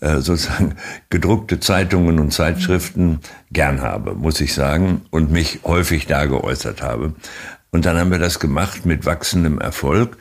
[0.00, 0.76] äh, sozusagen
[1.10, 3.20] gedruckte Zeitungen und Zeitschriften
[3.52, 7.14] gern habe, muss ich sagen, und mich häufig da geäußert habe.
[7.70, 10.16] Und dann haben wir das gemacht mit wachsendem Erfolg.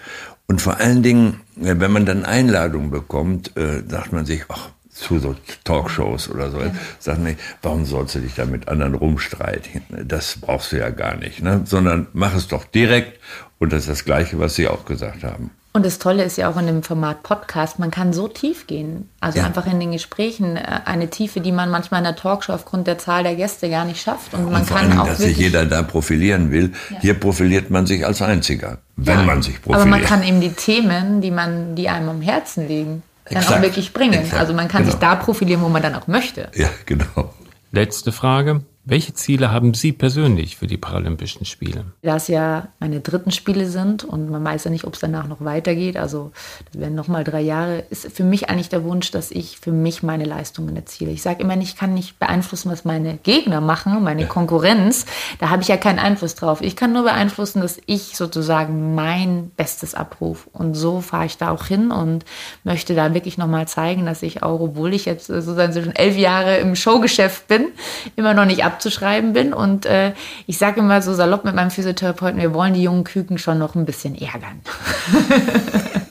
[0.48, 4.70] Und vor allen Dingen, äh, wenn man dann Einladungen bekommt, äh, sagt man sich, ach,
[5.00, 6.72] zu so Talkshows oder so, ja.
[7.00, 9.82] sagt man, warum sollst du dich da mit anderen rumstreiten?
[10.06, 11.62] Das brauchst du ja gar nicht, ne?
[11.66, 13.20] sondern mach es doch direkt
[13.60, 15.52] und das ist das Gleiche, was Sie auch gesagt haben.
[15.78, 19.10] Und das Tolle ist ja auch in dem Format Podcast, man kann so tief gehen.
[19.20, 19.46] Also ja.
[19.46, 22.98] einfach in den Gesprächen äh, eine Tiefe, die man manchmal in der Talkshow aufgrund der
[22.98, 24.34] Zahl der Gäste gar nicht schafft.
[24.34, 26.74] Und man und vor kann allem, auch dass sich jeder da profilieren will.
[26.90, 27.00] Ja.
[27.02, 29.26] Hier profiliert man sich als Einziger, wenn ja.
[29.26, 29.82] man sich profiliert.
[29.82, 33.60] Aber man kann eben die Themen, die man, die einem am Herzen liegen, dann Exakt.
[33.60, 34.14] auch wirklich bringen.
[34.14, 34.40] Exakt.
[34.40, 34.92] Also man kann genau.
[34.92, 36.50] sich da profilieren, wo man dann auch möchte.
[36.56, 37.34] Ja, genau.
[37.72, 38.62] Letzte Frage.
[38.90, 41.84] Welche Ziele haben Sie persönlich für die Paralympischen Spiele?
[42.04, 45.28] Da es ja meine dritten Spiele sind und man weiß ja nicht, ob es danach
[45.28, 46.32] noch weitergeht, also
[46.72, 50.04] das werden nochmal drei Jahre, ist für mich eigentlich der Wunsch, dass ich für mich
[50.04, 51.12] meine Leistungen erziele.
[51.12, 55.06] Ich sage immer, ich kann nicht beeinflussen, was meine Gegner machen, meine Konkurrenz.
[55.40, 56.62] Da habe ich ja keinen Einfluss drauf.
[56.62, 60.50] Ich kann nur beeinflussen, dass ich sozusagen mein Bestes abrufe.
[60.54, 62.24] Und so fahre ich da auch hin und
[62.64, 66.60] möchte da wirklich nochmal zeigen, dass ich auch, obwohl ich jetzt sozusagen schon elf Jahre
[66.60, 67.68] im Showgeschäft bin,
[68.16, 69.54] immer noch nicht ab abzuschreiben bin.
[69.54, 70.14] Und äh,
[70.46, 73.76] ich sage immer so salopp mit meinem Physiotherapeuten, wir wollen die jungen Küken schon noch
[73.76, 74.62] ein bisschen ärgern.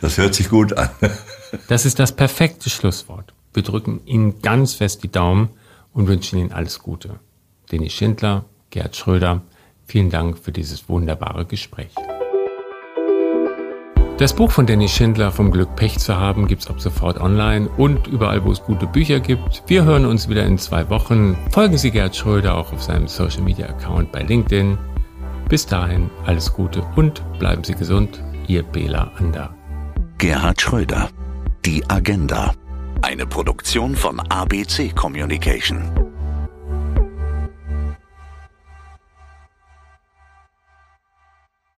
[0.00, 0.90] Das hört sich gut an.
[1.68, 3.32] Das ist das perfekte Schlusswort.
[3.52, 5.50] Wir drücken Ihnen ganz fest die Daumen
[5.92, 7.18] und wünschen Ihnen alles Gute.
[7.70, 9.42] Denis Schindler, Gerd Schröder,
[9.86, 11.90] vielen Dank für dieses wunderbare Gespräch.
[14.22, 18.06] Das Buch von Danny Schindler vom Glück Pech zu haben gibt's ab sofort online und
[18.06, 19.64] überall, wo es gute Bücher gibt.
[19.66, 21.36] Wir hören uns wieder in zwei Wochen.
[21.50, 24.78] Folgen Sie Gerd Schröder auch auf seinem Social Media Account bei LinkedIn.
[25.48, 28.22] Bis dahin alles Gute und bleiben Sie gesund.
[28.46, 29.56] Ihr Bela Ander.
[30.18, 31.08] Gerhard Schröder.
[31.64, 32.54] Die Agenda.
[33.00, 35.90] Eine Produktion von ABC Communication.